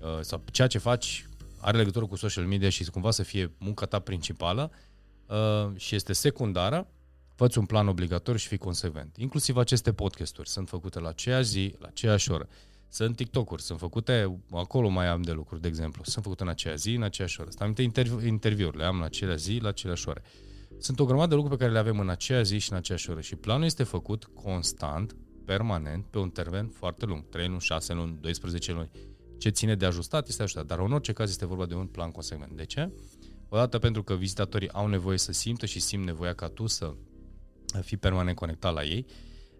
Uh, 0.00 0.18
sau 0.20 0.42
ceea 0.52 0.66
ce 0.66 0.78
faci 0.78 1.26
are 1.60 1.76
legătură 1.76 2.06
cu 2.06 2.16
social 2.16 2.44
media 2.44 2.68
și 2.68 2.84
cumva 2.84 3.10
să 3.10 3.22
fie 3.22 3.52
munca 3.58 3.86
ta 3.86 3.98
principală 3.98 4.70
uh, 5.26 5.76
și 5.76 5.94
este 5.94 6.12
secundară, 6.12 6.88
fă 7.34 7.48
un 7.56 7.66
plan 7.66 7.88
obligatoriu 7.88 8.40
și 8.40 8.48
fii 8.48 8.58
consecvent. 8.58 9.16
Inclusiv 9.16 9.56
aceste 9.56 9.92
podcasturi 9.92 10.48
sunt 10.48 10.68
făcute 10.68 11.00
la 11.00 11.08
aceeași 11.08 11.48
zi, 11.48 11.74
la 11.78 11.86
aceeași 11.86 12.30
oră. 12.30 12.48
Sunt 12.88 13.16
TikTok-uri, 13.16 13.62
sunt 13.62 13.78
făcute, 13.78 14.40
acolo 14.50 14.88
mai 14.88 15.06
am 15.06 15.22
de 15.22 15.32
lucruri, 15.32 15.60
de 15.60 15.68
exemplu, 15.68 16.02
sunt 16.04 16.24
făcute 16.24 16.42
în 16.42 16.48
aceeași 16.48 16.80
zi, 16.80 16.94
în 16.94 17.02
aceeași 17.02 17.40
oră. 17.40 17.50
Sunt 17.50 17.62
anumite 17.62 17.82
intervi- 17.82 18.26
interviuri, 18.26 18.76
le 18.76 18.84
am 18.84 18.98
la 18.98 19.04
aceeași 19.04 19.42
zi, 19.42 19.58
la 19.62 19.68
aceleași 19.68 20.08
ore. 20.08 20.22
sunt 20.78 21.00
o 21.00 21.04
grămadă 21.04 21.28
de 21.28 21.34
lucruri 21.34 21.56
pe 21.56 21.62
care 21.62 21.74
le 21.74 21.80
avem 21.82 21.98
în 21.98 22.08
aceea 22.08 22.42
zi 22.42 22.58
și 22.58 22.70
în 22.70 22.76
aceeași 22.76 23.10
oră 23.10 23.20
și 23.20 23.36
planul 23.36 23.64
este 23.64 23.82
făcut 23.82 24.24
constant, 24.24 25.16
permanent, 25.44 26.04
pe 26.04 26.18
un 26.18 26.30
termen 26.30 26.68
foarte 26.68 27.06
lung, 27.06 27.28
3 27.28 27.48
luni, 27.48 27.60
6 27.60 27.92
luni, 27.92 28.18
12 28.20 28.72
luni. 28.72 28.90
Ce 29.38 29.48
ține 29.48 29.74
de 29.74 29.86
ajustat 29.86 30.28
este 30.28 30.42
ajustat, 30.42 30.66
dar 30.66 30.78
în 30.78 30.92
orice 30.92 31.12
caz 31.12 31.30
este 31.30 31.46
vorba 31.46 31.66
de 31.66 31.74
un 31.74 31.86
plan 31.86 32.10
consecvent. 32.10 32.52
De 32.56 32.64
ce? 32.64 32.90
Odată 33.48 33.78
pentru 33.78 34.02
că 34.02 34.14
vizitatorii 34.14 34.70
au 34.70 34.86
nevoie 34.86 35.18
să 35.18 35.32
simtă 35.32 35.66
și 35.66 35.80
simt 35.80 36.04
nevoia 36.04 36.34
ca 36.34 36.48
tu 36.48 36.66
să 36.66 36.94
fii 37.80 37.96
permanent 37.96 38.36
conectat 38.36 38.74
la 38.74 38.84
ei. 38.84 39.06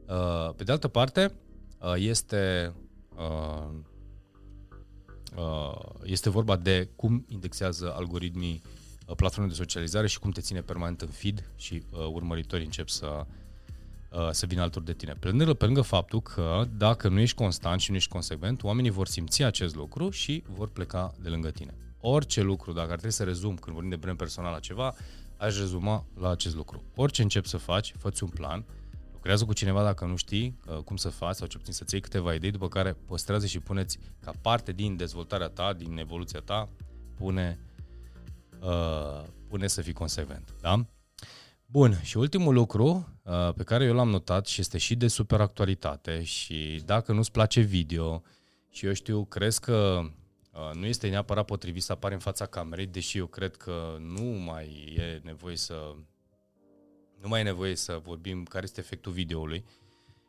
Uh, 0.09 0.55
pe 0.57 0.65
de 0.65 0.73
altă 0.73 0.89
parte, 0.89 1.33
uh, 1.81 1.95
este 1.97 2.73
uh, 3.17 3.71
este 6.03 6.31
vorba 6.31 6.57
de 6.57 6.89
cum 6.97 7.25
indexează 7.29 7.93
algoritmii 7.95 8.63
platforme 9.17 9.49
de 9.49 9.55
socializare 9.55 10.07
și 10.07 10.19
cum 10.19 10.31
te 10.31 10.41
ține 10.41 10.61
permanent 10.61 11.01
în 11.01 11.09
feed 11.09 11.51
și 11.57 11.83
urmăritorii 12.13 12.65
încep 12.65 12.89
să, 12.89 13.27
să 14.31 14.47
vină 14.47 14.61
alături 14.61 14.85
de 14.85 14.93
tine. 14.93 15.13
Pe 15.21 15.29
lângă, 15.29 15.55
pe 15.55 15.65
lângă 15.65 15.81
faptul 15.81 16.21
că 16.21 16.65
dacă 16.77 17.09
nu 17.09 17.21
ești 17.21 17.37
constant 17.37 17.81
și 17.81 17.91
nu 17.91 17.97
ești 17.97 18.11
consecvent, 18.11 18.63
oamenii 18.63 18.91
vor 18.91 19.07
simți 19.07 19.43
acest 19.43 19.75
lucru 19.75 20.11
și 20.11 20.43
vor 20.49 20.69
pleca 20.69 21.15
de 21.21 21.29
lângă 21.29 21.51
tine. 21.51 21.75
Orice 22.01 22.43
lucru, 22.43 22.73
dacă 22.73 22.89
ar 22.89 22.97
trebui 22.97 23.11
să 23.11 23.25
rezum 23.25 23.55
când 23.55 23.75
vorbim 23.75 23.91
de 23.91 23.97
brand 23.97 24.19
personal 24.19 24.53
la 24.53 24.59
ceva, 24.59 24.95
aș 25.37 25.59
rezuma 25.59 26.05
la 26.15 26.31
acest 26.31 26.55
lucru. 26.55 26.83
Orice 26.95 27.23
începi 27.23 27.49
să 27.49 27.57
faci, 27.57 27.95
fă 27.99 28.13
un 28.21 28.29
plan, 28.29 28.65
lucrează 29.27 29.53
cu 29.53 29.59
cineva 29.59 29.83
dacă 29.83 30.05
nu 30.05 30.17
știi 30.17 30.59
uh, 30.67 30.77
cum 30.77 30.97
să 30.97 31.09
faci 31.09 31.35
sau 31.35 31.47
ce 31.47 31.57
puțin 31.57 31.73
să-ți 31.73 31.95
iei 31.95 32.03
câteva 32.03 32.35
idei, 32.35 32.51
după 32.51 32.69
care 32.69 32.93
păstrează 32.93 33.47
și 33.47 33.61
puneți 33.61 33.99
ca 34.21 34.33
parte 34.41 34.73
din 34.73 34.97
dezvoltarea 34.97 35.49
ta, 35.49 35.73
din 35.73 35.99
evoluția 35.99 36.41
ta, 36.41 36.69
pune, 37.15 37.59
uh, 38.61 39.23
pune 39.49 39.67
să 39.67 39.83
fii 39.83 39.93
consecvent. 39.93 40.55
Da? 40.61 40.87
Bun, 41.67 42.01
și 42.03 42.17
ultimul 42.17 42.55
lucru 42.55 43.09
uh, 43.23 43.55
pe 43.55 43.63
care 43.63 43.85
eu 43.85 43.95
l-am 43.95 44.09
notat 44.09 44.47
și 44.47 44.61
este 44.61 44.79
și 44.79 44.95
de 44.95 45.09
super 45.09 45.41
actualitate 45.41 46.23
și 46.23 46.83
dacă 46.85 47.13
nu-ți 47.13 47.31
place 47.31 47.61
video 47.61 48.23
și 48.71 48.87
eu 48.87 48.93
știu, 48.93 49.25
crezi 49.25 49.61
că 49.61 50.01
Uh, 50.57 50.75
nu 50.75 50.87
este 50.87 51.09
neapărat 51.09 51.45
potrivit 51.45 51.83
să 51.83 51.93
apare 51.93 52.15
în 52.15 52.21
fața 52.21 52.47
camerei, 52.47 52.87
deși 52.87 53.19
eu 53.19 53.27
cred 53.27 53.57
că 53.57 53.97
nu 54.01 54.23
mai 54.23 54.95
e 54.97 55.21
nevoie 55.25 55.57
să 55.57 55.95
nu 57.21 57.29
mai 57.29 57.41
e 57.41 57.43
nevoie 57.43 57.77
să 57.77 58.01
vorbim 58.05 58.45
care 58.45 58.65
este 58.65 58.81
efectul 58.81 59.13
videoului 59.13 59.65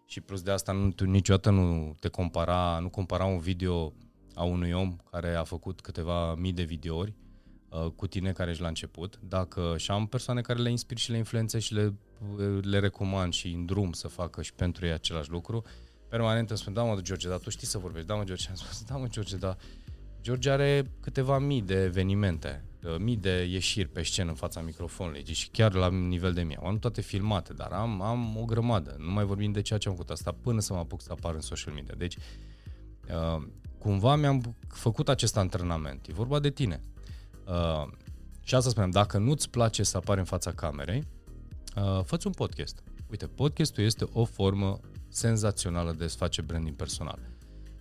și 0.05 0.21
plus 0.21 0.41
de 0.41 0.51
asta 0.51 0.71
nu, 0.71 0.91
tu 0.91 1.05
niciodată 1.05 1.49
nu 1.49 1.95
te 1.99 2.07
compara, 2.07 2.79
nu 2.81 2.89
compara 2.89 3.25
un 3.25 3.39
video 3.39 3.93
a 4.33 4.43
unui 4.43 4.71
om 4.71 4.97
care 5.11 5.35
a 5.35 5.43
făcut 5.43 5.81
câteva 5.81 6.35
mii 6.35 6.53
de 6.53 6.63
videouri 6.63 7.13
uh, 7.69 7.85
cu 7.95 8.07
tine 8.07 8.31
care 8.31 8.49
ești 8.49 8.61
la 8.61 8.67
început. 8.67 9.19
Dacă 9.27 9.73
și 9.77 9.91
am 9.91 10.07
persoane 10.07 10.41
care 10.41 10.59
le 10.59 10.69
inspir 10.69 10.97
și 10.97 11.11
le 11.11 11.17
influențe 11.17 11.59
și 11.59 11.73
le, 11.73 11.93
le 12.61 12.79
recomand 12.79 13.33
și 13.33 13.47
în 13.47 13.65
drum 13.65 13.91
să 13.91 14.07
facă 14.07 14.41
și 14.41 14.53
pentru 14.53 14.85
ei 14.85 14.91
același 14.91 15.29
lucru, 15.29 15.63
permanent 16.09 16.49
îmi 16.49 16.59
spun, 16.59 16.73
da 16.73 16.83
mă, 16.83 16.99
George, 17.01 17.29
dar 17.29 17.39
tu 17.39 17.49
știi 17.49 17.67
să 17.67 17.77
vorbești, 17.77 18.07
da 18.07 18.15
mă, 18.15 18.23
George, 18.23 18.45
am 18.49 18.55
spus, 18.55 18.83
da 18.83 18.97
mă, 18.97 19.07
George, 19.07 19.37
dar 19.37 19.57
George 20.21 20.49
are 20.49 20.91
câteva 20.99 21.39
mii 21.39 21.61
de 21.61 21.83
evenimente, 21.83 22.63
uh, 22.83 22.95
mii 22.99 23.15
de 23.15 23.43
ieșiri 23.43 23.87
pe 23.87 24.03
scenă 24.03 24.29
în 24.29 24.35
fața 24.35 24.61
microfonului, 24.61 25.23
deci 25.23 25.49
chiar 25.51 25.73
la 25.73 25.89
nivel 25.89 26.33
de 26.33 26.41
mie. 26.41 26.59
Am 26.63 26.79
toate 26.79 27.01
filmate, 27.01 27.53
dar 27.53 27.71
am, 27.71 28.01
am 28.01 28.37
o 28.37 28.45
grămadă. 28.45 28.95
Nu 28.99 29.11
mai 29.11 29.25
vorbim 29.25 29.51
de 29.51 29.61
ceea 29.61 29.79
ce 29.79 29.87
am 29.87 29.95
făcut 29.95 30.09
asta 30.09 30.35
până 30.41 30.59
să 30.59 30.73
mă 30.73 30.79
apuc 30.79 31.01
să 31.01 31.11
apar 31.11 31.33
în 31.33 31.41
social 31.41 31.73
media. 31.73 31.93
Deci, 31.97 32.15
uh, 32.15 33.47
cumva 33.77 34.15
mi-am 34.15 34.55
făcut 34.67 35.09
acest 35.09 35.37
antrenament. 35.37 36.07
E 36.07 36.13
vorba 36.13 36.39
de 36.39 36.49
tine. 36.49 36.81
Uh, 37.47 37.87
și 38.43 38.55
asta 38.55 38.69
spuneam, 38.69 38.91
dacă 38.91 39.17
nu-ți 39.17 39.49
place 39.49 39.83
să 39.83 39.97
apari 39.97 40.19
în 40.19 40.25
fața 40.25 40.51
camerei, 40.51 41.07
uh, 41.75 42.03
fă 42.03 42.17
un 42.25 42.31
podcast. 42.31 42.83
Uite, 43.09 43.27
podcastul 43.27 43.83
este 43.83 44.05
o 44.13 44.25
formă 44.25 44.79
senzațională 45.07 45.91
de 45.91 46.03
a-ți 46.03 46.15
face 46.15 46.41
branding 46.41 46.75
personal. 46.75 47.19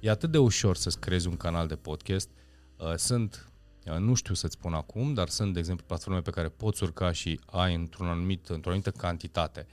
E 0.07 0.11
atât 0.11 0.31
de 0.31 0.39
ușor 0.39 0.77
să-ți 0.77 1.01
creezi 1.01 1.29
un 1.29 1.37
canal 1.37 1.67
de 1.67 1.77
podcast. 1.77 2.31
Uh, 2.77 2.95
sunt, 2.95 3.53
uh, 3.87 3.97
nu 3.99 4.15
știu 4.15 4.35
să-ți 4.35 4.53
spun 4.53 4.73
acum, 4.73 5.15
dar 5.15 5.29
sunt, 5.29 5.53
de 5.53 5.59
exemplu, 5.59 5.85
platforme 5.87 6.21
pe 6.21 6.31
care 6.31 6.49
poți 6.49 6.83
urca 6.83 7.13
și 7.13 7.41
ai 7.47 7.75
într-un 7.75 8.07
anumit, 8.07 8.49
într-o 8.49 8.71
anumită 8.71 8.91
cantitate, 8.91 9.67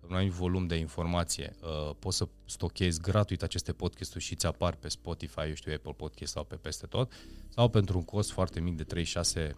un 0.00 0.14
anumit 0.14 0.32
volum 0.32 0.66
de 0.66 0.74
informație. 0.74 1.56
Uh, 1.62 1.94
poți 1.98 2.16
să 2.16 2.28
stochezi 2.44 3.00
gratuit 3.00 3.42
aceste 3.42 3.72
podcasturi 3.72 4.24
și 4.24 4.34
ți 4.34 4.46
apar 4.46 4.74
pe 4.74 4.88
Spotify, 4.88 5.40
eu 5.46 5.54
știu, 5.54 5.72
Apple 5.72 5.92
Podcast 5.92 6.32
sau 6.32 6.44
pe 6.44 6.56
peste 6.56 6.86
tot, 6.86 7.12
sau 7.48 7.68
pentru 7.68 7.98
un 7.98 8.04
cost 8.04 8.30
foarte 8.30 8.60
mic 8.60 8.76
de 8.76 8.84
36 8.84 9.56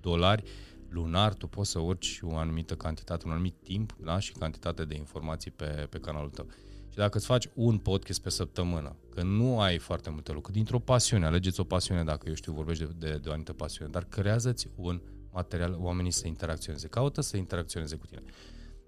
dolari 0.00 0.42
lunar, 0.88 1.34
tu 1.34 1.46
poți 1.46 1.70
să 1.70 1.78
urci 1.78 2.18
o 2.22 2.36
anumită 2.36 2.74
cantitate, 2.74 3.26
un 3.26 3.32
anumit 3.32 3.54
timp 3.62 3.96
da? 4.00 4.18
și 4.18 4.32
cantitate 4.32 4.84
de 4.84 4.96
informații 4.96 5.50
pe, 5.50 5.86
pe 5.90 5.98
canalul 5.98 6.30
tău. 6.30 6.46
Și 6.90 6.96
dacă 6.96 7.16
îți 7.16 7.26
faci 7.26 7.48
un 7.54 7.78
podcast 7.78 8.20
pe 8.20 8.30
săptămână, 8.30 8.96
că 9.14 9.22
nu 9.22 9.60
ai 9.60 9.78
foarte 9.78 10.10
multe 10.10 10.32
lucruri, 10.32 10.56
dintr-o 10.56 10.78
pasiune, 10.78 11.26
alegeți 11.26 11.60
o 11.60 11.64
pasiune 11.64 12.04
dacă, 12.04 12.28
eu 12.28 12.34
știu, 12.34 12.52
vorbești 12.52 12.84
de, 12.84 12.92
de, 12.98 13.18
de 13.22 13.28
o 13.28 13.30
anumită 13.30 13.52
pasiune, 13.52 13.90
dar 13.90 14.04
creează-ți 14.04 14.68
un 14.74 15.00
material, 15.32 15.76
oamenii 15.80 16.10
să 16.10 16.26
interacționeze, 16.26 16.88
caută 16.88 17.20
să 17.20 17.36
interacționeze 17.36 17.96
cu 17.96 18.06
tine. 18.06 18.22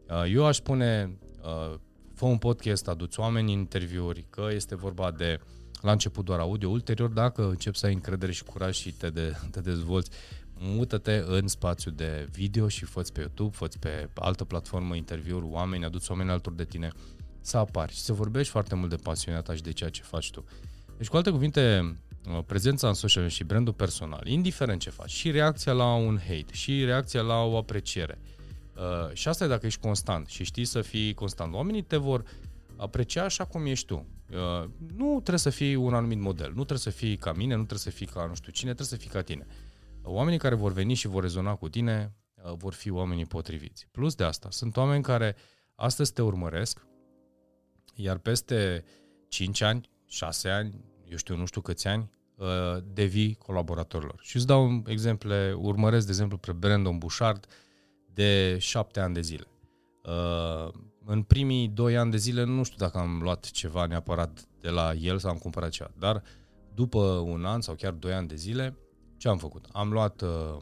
Uh, 0.09 0.33
eu 0.33 0.45
aș 0.47 0.57
spune, 0.57 1.19
uh, 1.43 1.79
fă 2.15 2.25
un 2.25 2.39
podcast, 2.39 2.89
aduți 2.89 3.21
oameni 3.21 3.53
în 3.53 3.59
interviuri, 3.59 4.27
că 4.31 4.49
este 4.53 4.77
vorba 4.77 5.11
de 5.11 5.41
la 5.81 5.93
început 5.93 6.25
doar 6.25 6.39
audio, 6.39 6.69
ulterior 6.69 7.11
dacă 7.11 7.49
începi 7.49 7.79
să 7.79 7.87
ai 7.87 7.93
încredere 7.93 8.33
și 8.33 8.45
curaj 8.45 8.77
și 8.77 8.93
te, 8.93 9.11
de, 9.11 9.33
te 9.53 9.61
dezvolți, 9.61 10.11
mută-te 10.55 11.23
în 11.27 11.49
spațiu 11.49 11.91
de 11.91 12.29
video 12.33 12.69
și 12.69 12.85
fă 12.85 13.03
pe 13.13 13.21
YouTube, 13.21 13.57
fă 13.57 13.69
pe 13.79 14.11
altă 14.15 14.45
platformă 14.45 14.95
interviuri, 14.95 15.45
oameni, 15.49 15.85
aduți 15.85 16.11
oameni 16.11 16.31
alături 16.31 16.57
de 16.57 16.65
tine 16.65 16.93
să 17.41 17.57
apari 17.57 17.93
și 17.93 18.01
să 18.01 18.13
vorbești 18.13 18.53
foarte 18.53 18.75
mult 18.75 18.91
de 18.91 18.97
pasiunea 18.97 19.41
ta 19.41 19.55
și 19.55 19.63
de 19.63 19.73
ceea 19.73 19.91
ce 19.91 20.03
faci 20.03 20.31
tu. 20.31 20.45
Deci, 20.97 21.09
cu 21.09 21.17
alte 21.17 21.31
cuvinte, 21.31 21.97
uh, 22.29 22.39
prezența 22.47 22.89
în 22.89 22.95
social 22.95 23.29
și 23.29 23.45
brandul 23.45 23.73
personal, 23.73 24.27
indiferent 24.27 24.81
ce 24.81 24.91
faci, 24.91 25.11
și 25.11 25.31
reacția 25.31 25.73
la 25.73 25.95
un 25.95 26.19
hate, 26.19 26.53
și 26.53 26.85
reacția 26.85 27.21
la 27.21 27.43
o 27.43 27.57
apreciere. 27.57 28.19
Uh, 28.75 29.15
și 29.15 29.29
asta 29.29 29.45
e 29.45 29.49
dacă 29.49 29.67
ești 29.67 29.81
constant 29.81 30.27
și 30.27 30.45
știi 30.45 30.65
să 30.65 30.81
fii 30.81 31.15
constant. 31.15 31.55
Oamenii 31.55 31.83
te 31.83 31.97
vor 31.97 32.23
aprecia 32.77 33.25
așa 33.25 33.45
cum 33.45 33.67
ești 33.67 33.87
tu. 33.87 34.07
Uh, 34.31 34.69
nu 34.97 35.13
trebuie 35.13 35.39
să 35.39 35.51
fii 35.51 35.75
un 35.75 35.95
anumit 35.95 36.21
model, 36.21 36.49
nu 36.49 36.65
trebuie 36.65 36.79
să 36.79 36.91
fii 36.91 37.17
ca 37.17 37.33
mine, 37.33 37.55
nu 37.55 37.65
trebuie 37.65 37.79
să 37.79 37.91
fii 37.91 38.07
ca 38.07 38.27
nu 38.27 38.35
știu 38.35 38.53
cine, 38.53 38.75
trebuie 38.75 38.99
să 38.99 39.05
fii 39.05 39.11
ca 39.11 39.23
tine. 39.23 39.47
Oamenii 40.03 40.39
care 40.39 40.55
vor 40.55 40.73
veni 40.73 40.95
și 40.95 41.07
vor 41.07 41.23
rezona 41.23 41.55
cu 41.55 41.69
tine 41.69 42.15
vor 42.57 42.73
fi 42.73 42.91
oamenii 42.91 43.27
potriviți. 43.27 43.87
Plus 43.91 44.15
de 44.15 44.25
asta, 44.25 44.49
sunt 44.51 44.77
oameni 44.77 45.03
care 45.03 45.37
astăzi 45.75 46.13
te 46.13 46.23
urmăresc, 46.23 46.87
iar 47.95 48.19
peste 48.19 48.85
5 49.29 49.61
ani, 49.61 49.91
6 50.07 50.49
ani, 50.49 50.85
eu 51.09 51.17
știu, 51.17 51.37
nu 51.37 51.45
știu 51.45 51.61
câți 51.61 51.87
ani, 51.87 52.11
uh, 52.37 52.47
devii 52.93 53.35
colaboratorilor. 53.35 54.19
Și 54.23 54.37
îți 54.37 54.47
dau 54.47 54.65
un 54.65 54.83
exemple, 54.87 55.53
urmăresc, 55.59 56.05
de 56.05 56.11
exemplu, 56.11 56.37
pe 56.37 56.53
Brandon 56.53 56.99
Bouchard 56.99 57.47
de 58.15 58.57
7 58.59 59.01
ani 59.01 59.15
de 59.15 59.21
zile. 59.21 59.47
Uh, 60.05 60.73
în 61.05 61.23
primii 61.23 61.69
2 61.69 61.97
ani 61.97 62.11
de 62.11 62.17
zile 62.17 62.45
nu 62.45 62.63
știu 62.63 62.77
dacă 62.79 62.99
am 62.99 63.21
luat 63.23 63.51
ceva 63.51 63.87
neapărat 63.87 64.49
de 64.61 64.69
la 64.69 64.93
el 64.95 65.19
sau 65.19 65.31
am 65.31 65.39
cumpărat 65.39 65.71
ceva, 65.71 65.91
dar 65.99 66.23
după 66.75 66.99
un 67.01 67.45
an 67.45 67.61
sau 67.61 67.75
chiar 67.75 67.93
2 67.93 68.13
ani 68.13 68.29
de 68.29 68.35
zile, 68.35 68.77
ce 69.17 69.29
am 69.29 69.39
făcut? 69.39 69.67
Am 69.73 69.93
luat, 69.93 70.21
uh, 70.21 70.57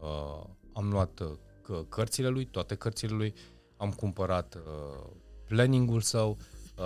uh, 0.00 0.44
am 0.72 0.90
luat 0.90 1.20
uh, 1.20 1.80
cărțile 1.88 2.28
lui, 2.28 2.44
toate 2.44 2.74
cărțile 2.74 3.16
lui, 3.16 3.34
am 3.76 3.90
cumpărat 3.90 4.54
uh, 4.54 5.10
planning-ul 5.46 6.00
său, 6.00 6.36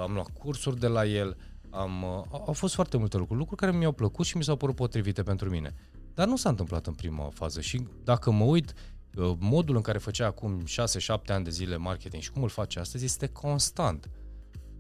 am 0.01 0.13
luat 0.13 0.29
cursuri 0.39 0.81
de 0.81 0.87
la 0.87 1.07
el, 1.07 1.37
am, 1.71 2.03
uh, 2.03 2.25
au 2.47 2.53
fost 2.53 2.75
foarte 2.75 2.97
multe 2.97 3.17
lucruri, 3.17 3.39
lucruri 3.39 3.61
care 3.61 3.77
mi-au 3.77 3.93
plăcut 3.93 4.27
și 4.27 4.37
mi 4.37 4.45
s-au 4.45 4.57
părut 4.57 4.75
potrivite 4.75 5.23
pentru 5.23 5.51
mine. 5.51 5.75
Dar 6.15 6.27
nu 6.27 6.37
s-a 6.37 6.49
întâmplat 6.49 6.87
în 6.87 6.95
prima 6.95 7.29
fază 7.35 7.61
și 7.61 7.87
dacă 8.05 8.31
mă 8.31 8.45
uit, 8.45 8.73
uh, 9.17 9.33
modul 9.39 9.77
în 9.77 9.83
care 9.83 9.99
făcea 9.99 10.27
acum 10.27 10.65
6-7 10.65 11.33
ani 11.33 11.45
de 11.45 11.51
zile 11.51 11.77
marketing 11.77 12.23
și 12.23 12.31
cum 12.31 12.43
îl 12.43 12.49
face 12.49 12.79
astăzi 12.79 13.05
este 13.05 13.27
constant. 13.27 14.11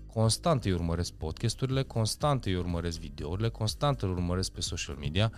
Constant 0.06 0.64
îi 0.64 0.72
urmăresc 0.72 1.12
podcasturile, 1.12 1.82
constant 1.82 2.44
îi 2.44 2.54
urmăresc 2.54 2.98
videourile, 2.98 3.48
constant 3.48 4.02
îl 4.02 4.10
urmăresc 4.10 4.50
pe 4.50 4.60
social 4.60 4.96
media. 4.96 5.32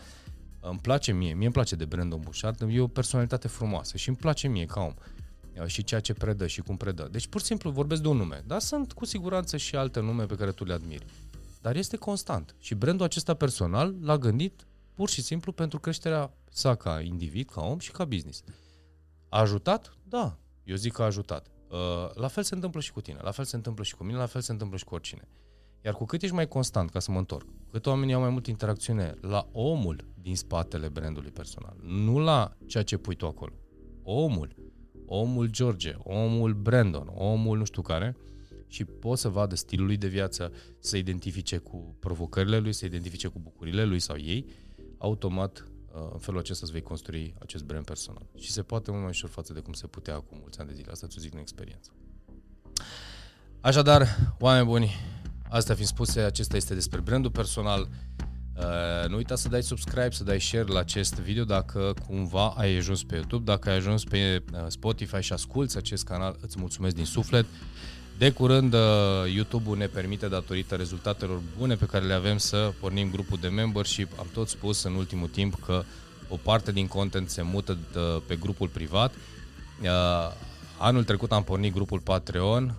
Îmi 0.60 0.78
place 0.78 1.12
mie, 1.12 1.34
mie 1.34 1.44
îmi 1.44 1.52
place 1.52 1.76
de 1.76 1.84
Brandon 1.84 2.20
Bouchard, 2.20 2.66
e 2.70 2.80
o 2.80 2.86
personalitate 2.86 3.48
frumoasă 3.48 3.96
și 3.96 4.08
îmi 4.08 4.16
place 4.16 4.48
mie 4.48 4.64
ca 4.64 4.80
om. 4.80 4.94
Uh, 5.60 5.66
și 5.66 5.84
ceea 5.84 6.00
ce 6.00 6.12
predă 6.12 6.46
și 6.46 6.60
cum 6.60 6.76
predă. 6.76 7.08
Deci 7.10 7.26
pur 7.26 7.40
și 7.40 7.46
simplu 7.46 7.70
vorbesc 7.70 8.02
de 8.02 8.08
un 8.08 8.16
nume, 8.16 8.42
dar 8.46 8.60
sunt 8.60 8.92
cu 8.92 9.04
siguranță 9.04 9.56
și 9.56 9.76
alte 9.76 10.00
nume 10.00 10.24
pe 10.24 10.34
care 10.34 10.52
tu 10.52 10.64
le 10.64 10.72
admiri. 10.72 11.04
Dar 11.60 11.76
este 11.76 11.96
constant 11.96 12.54
și 12.58 12.74
brandul 12.74 13.04
acesta 13.04 13.34
personal 13.34 13.94
l-a 14.00 14.18
gândit 14.18 14.66
pur 14.94 15.08
și 15.08 15.22
simplu 15.22 15.52
pentru 15.52 15.78
creșterea 15.78 16.32
sa 16.50 16.74
ca 16.74 17.00
individ, 17.00 17.48
ca 17.48 17.60
om 17.60 17.78
și 17.78 17.90
ca 17.90 18.04
business. 18.04 18.42
A 19.28 19.40
ajutat? 19.40 19.96
Da, 20.02 20.38
eu 20.64 20.76
zic 20.76 20.92
că 20.92 21.02
a 21.02 21.04
ajutat. 21.04 21.46
Uh, 21.70 21.78
la 22.14 22.28
fel 22.28 22.42
se 22.42 22.54
întâmplă 22.54 22.80
și 22.80 22.92
cu 22.92 23.00
tine, 23.00 23.18
la 23.22 23.30
fel 23.30 23.44
se 23.44 23.56
întâmplă 23.56 23.84
și 23.84 23.94
cu 23.94 24.04
mine, 24.04 24.18
la 24.18 24.26
fel 24.26 24.40
se 24.40 24.52
întâmplă 24.52 24.76
și 24.76 24.84
cu 24.84 24.94
oricine. 24.94 25.28
Iar 25.84 25.94
cu 25.94 26.04
cât 26.04 26.22
ești 26.22 26.34
mai 26.34 26.48
constant, 26.48 26.90
ca 26.90 26.98
să 26.98 27.10
mă 27.10 27.18
întorc, 27.18 27.46
cât 27.70 27.86
oamenii 27.86 28.14
au 28.14 28.20
mai 28.20 28.30
multă 28.30 28.50
interacțiune 28.50 29.14
la 29.20 29.48
omul 29.52 30.04
din 30.20 30.36
spatele 30.36 30.88
brandului 30.88 31.30
personal, 31.30 31.76
nu 31.82 32.18
la 32.18 32.56
ceea 32.66 32.82
ce 32.82 32.96
pui 32.96 33.14
tu 33.14 33.26
acolo. 33.26 33.52
Omul 34.02 34.54
omul 35.06 35.46
George, 35.46 35.94
omul 35.98 36.52
Brandon, 36.52 37.10
omul 37.14 37.58
nu 37.58 37.64
știu 37.64 37.82
care 37.82 38.16
și 38.66 38.84
pot 38.84 39.18
să 39.18 39.28
vadă 39.28 39.54
stilul 39.54 39.86
lui 39.86 39.96
de 39.96 40.08
viață, 40.08 40.52
să 40.78 40.96
identifice 40.96 41.56
cu 41.56 41.96
provocările 41.98 42.58
lui, 42.58 42.72
să 42.72 42.84
identifice 42.84 43.28
cu 43.28 43.38
bucurile 43.38 43.84
lui 43.84 43.98
sau 43.98 44.16
ei, 44.16 44.46
automat 44.98 45.66
uh, 45.94 46.08
în 46.12 46.18
felul 46.18 46.40
acesta 46.40 46.60
îți 46.62 46.72
vei 46.72 46.82
construi 46.82 47.34
acest 47.38 47.64
brand 47.64 47.84
personal. 47.84 48.26
Și 48.38 48.50
se 48.50 48.62
poate 48.62 48.90
mult 48.90 49.02
mai 49.02 49.10
ușor 49.10 49.30
față 49.30 49.52
de 49.52 49.60
cum 49.60 49.72
se 49.72 49.86
putea 49.86 50.14
acum 50.14 50.38
mulți 50.40 50.58
ani 50.58 50.68
de 50.68 50.74
zile. 50.74 50.90
Asta 50.90 51.06
ți-o 51.06 51.20
zic 51.20 51.32
în 51.32 51.38
experiență. 51.38 51.90
Așadar, 53.60 54.06
oameni 54.38 54.66
buni, 54.66 54.90
astea 55.48 55.74
fiind 55.74 55.90
spuse, 55.90 56.20
acesta 56.20 56.56
este 56.56 56.74
despre 56.74 57.00
brandul 57.00 57.30
personal. 57.30 57.88
Uh, 58.58 59.08
nu 59.08 59.16
uita 59.16 59.34
să 59.34 59.48
dai 59.48 59.62
subscribe, 59.62 60.10
să 60.10 60.24
dai 60.24 60.40
share 60.40 60.64
la 60.64 60.78
acest 60.78 61.14
video 61.14 61.44
dacă 61.44 61.94
cumva 62.06 62.54
ai 62.56 62.76
ajuns 62.76 63.02
pe 63.02 63.14
YouTube, 63.14 63.44
dacă 63.44 63.70
ai 63.70 63.76
ajuns 63.76 64.04
pe 64.04 64.42
uh, 64.52 64.58
Spotify 64.66 65.20
și 65.20 65.32
asculti 65.32 65.76
acest 65.76 66.04
canal, 66.04 66.36
îți 66.40 66.56
mulțumesc 66.58 66.94
din 66.94 67.04
suflet. 67.04 67.46
De 68.18 68.30
curând, 68.30 68.74
uh, 68.74 68.80
YouTube-ul 69.34 69.76
ne 69.76 69.86
permite, 69.86 70.28
datorită 70.28 70.74
rezultatelor 70.74 71.40
bune 71.58 71.74
pe 71.74 71.86
care 71.86 72.04
le 72.04 72.12
avem, 72.12 72.38
să 72.38 72.72
pornim 72.80 73.10
grupul 73.10 73.38
de 73.40 73.48
membership. 73.48 74.18
Am 74.18 74.26
tot 74.32 74.48
spus 74.48 74.82
în 74.82 74.94
ultimul 74.94 75.28
timp 75.28 75.64
că 75.64 75.82
o 76.28 76.36
parte 76.36 76.72
din 76.72 76.86
content 76.86 77.28
se 77.28 77.42
mută 77.42 77.78
pe 78.26 78.36
grupul 78.36 78.68
privat. 78.68 79.14
Anul 80.78 81.04
trecut 81.04 81.32
am 81.32 81.42
pornit 81.42 81.72
grupul 81.72 82.00
Patreon, 82.00 82.74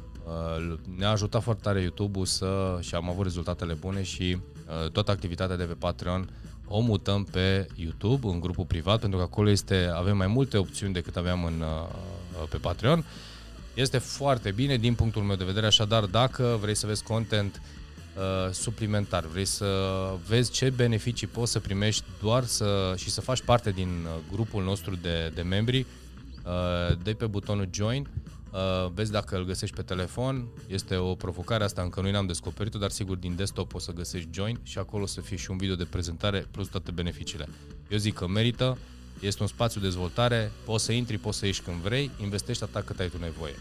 ne-a 0.97 1.09
ajutat 1.09 1.43
foarte 1.43 1.61
tare 1.63 1.81
YouTube-ul 1.81 2.25
să, 2.25 2.77
și 2.81 2.95
am 2.95 3.09
avut 3.09 3.23
rezultatele 3.23 3.73
bune 3.73 4.03
și 4.03 4.37
Uh, 4.37 4.54
toată 4.91 5.11
activitatea 5.11 5.55
de 5.55 5.63
pe 5.63 5.73
Patreon 5.73 6.29
o 6.67 6.79
mutăm 6.79 7.23
pe 7.23 7.67
YouTube, 7.75 8.27
în 8.27 8.39
grupul 8.39 8.65
privat, 8.65 8.99
pentru 8.99 9.17
că 9.17 9.23
acolo 9.23 9.49
este, 9.49 9.89
avem 9.93 10.17
mai 10.17 10.27
multe 10.27 10.57
opțiuni 10.57 10.93
decât 10.93 11.15
aveam 11.15 11.43
în, 11.43 11.61
uh, 11.61 12.47
pe 12.49 12.57
Patreon. 12.57 13.05
Este 13.73 13.97
foarte 13.97 14.51
bine 14.51 14.77
din 14.77 14.93
punctul 14.93 15.21
meu 15.21 15.35
de 15.35 15.43
vedere, 15.43 15.65
așadar 15.65 16.03
dacă 16.03 16.57
vrei 16.61 16.75
să 16.75 16.87
vezi 16.87 17.03
content 17.03 17.61
uh, 18.15 18.51
suplimentar, 18.51 19.25
vrei 19.25 19.45
să 19.45 19.67
vezi 20.27 20.51
ce 20.51 20.69
beneficii 20.69 21.27
poți 21.27 21.51
să 21.51 21.59
primești 21.59 22.03
doar 22.21 22.43
să, 22.43 22.93
și 22.97 23.09
să 23.09 23.21
faci 23.21 23.41
parte 23.41 23.71
din 23.71 23.89
uh, 23.89 24.21
grupul 24.31 24.63
nostru 24.63 24.95
de, 24.95 25.31
de 25.35 25.41
membri, 25.41 25.85
uh, 26.45 26.97
de 27.03 27.13
pe 27.13 27.25
butonul 27.25 27.69
Join 27.71 28.07
Uh, 28.07 28.34
vezi 28.93 29.11
dacă 29.11 29.37
îl 29.37 29.45
găsești 29.45 29.75
pe 29.75 29.81
telefon, 29.81 30.47
este 30.67 30.95
o 30.95 31.15
provocare 31.15 31.63
asta, 31.63 31.81
încă 31.81 32.01
nu 32.01 32.11
n-am 32.11 32.25
descoperit-o, 32.25 32.77
dar 32.79 32.89
sigur 32.89 33.17
din 33.17 33.35
desktop 33.35 33.73
o 33.73 33.79
să 33.79 33.91
găsești 33.91 34.29
Join 34.31 34.59
și 34.63 34.77
acolo 34.77 35.05
să 35.05 35.21
fie 35.21 35.37
și 35.37 35.51
un 35.51 35.57
video 35.57 35.75
de 35.75 35.85
prezentare 35.85 36.47
plus 36.51 36.67
toate 36.67 36.91
beneficiile. 36.91 37.47
Eu 37.89 37.97
zic 37.97 38.13
că 38.13 38.27
merită, 38.27 38.77
este 39.19 39.41
un 39.41 39.47
spațiu 39.47 39.79
de 39.79 39.85
dezvoltare, 39.85 40.51
poți 40.65 40.83
să 40.83 40.91
intri, 40.91 41.17
poți 41.17 41.37
să 41.37 41.45
ieși 41.45 41.61
când 41.61 41.77
vrei, 41.77 42.11
investești 42.21 42.63
atât 42.63 42.85
cât 42.85 42.99
ai 42.99 43.09
tu 43.09 43.17
nevoie. 43.17 43.55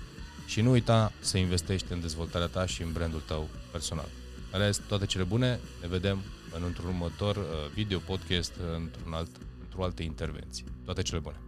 Și 0.47 0.61
nu 0.61 0.71
uita 0.71 1.13
să 1.21 1.39
investești 1.39 1.93
în 1.93 2.01
dezvoltarea 2.01 2.47
ta 2.47 2.67
și 2.67 2.83
în 2.83 2.93
brandul 2.93 3.23
tău 3.27 3.49
personal. 3.71 4.09
În 4.53 4.59
rest, 4.61 4.81
toate 4.81 5.07
cele 5.07 5.25
bune, 5.25 5.61
ne 5.81 5.89
vedem 5.89 6.23
în 6.57 6.63
într-un 6.67 6.89
următor 6.89 7.37
uh, 7.37 7.43
video 7.75 7.99
podcast, 7.99 8.53
într-un 8.75 9.13
alt, 9.13 9.31
într-o 9.63 9.85
altă 9.85 10.03
intervenție. 10.03 10.65
Toate 10.85 11.03
cele 11.03 11.19
bune! 11.19 11.44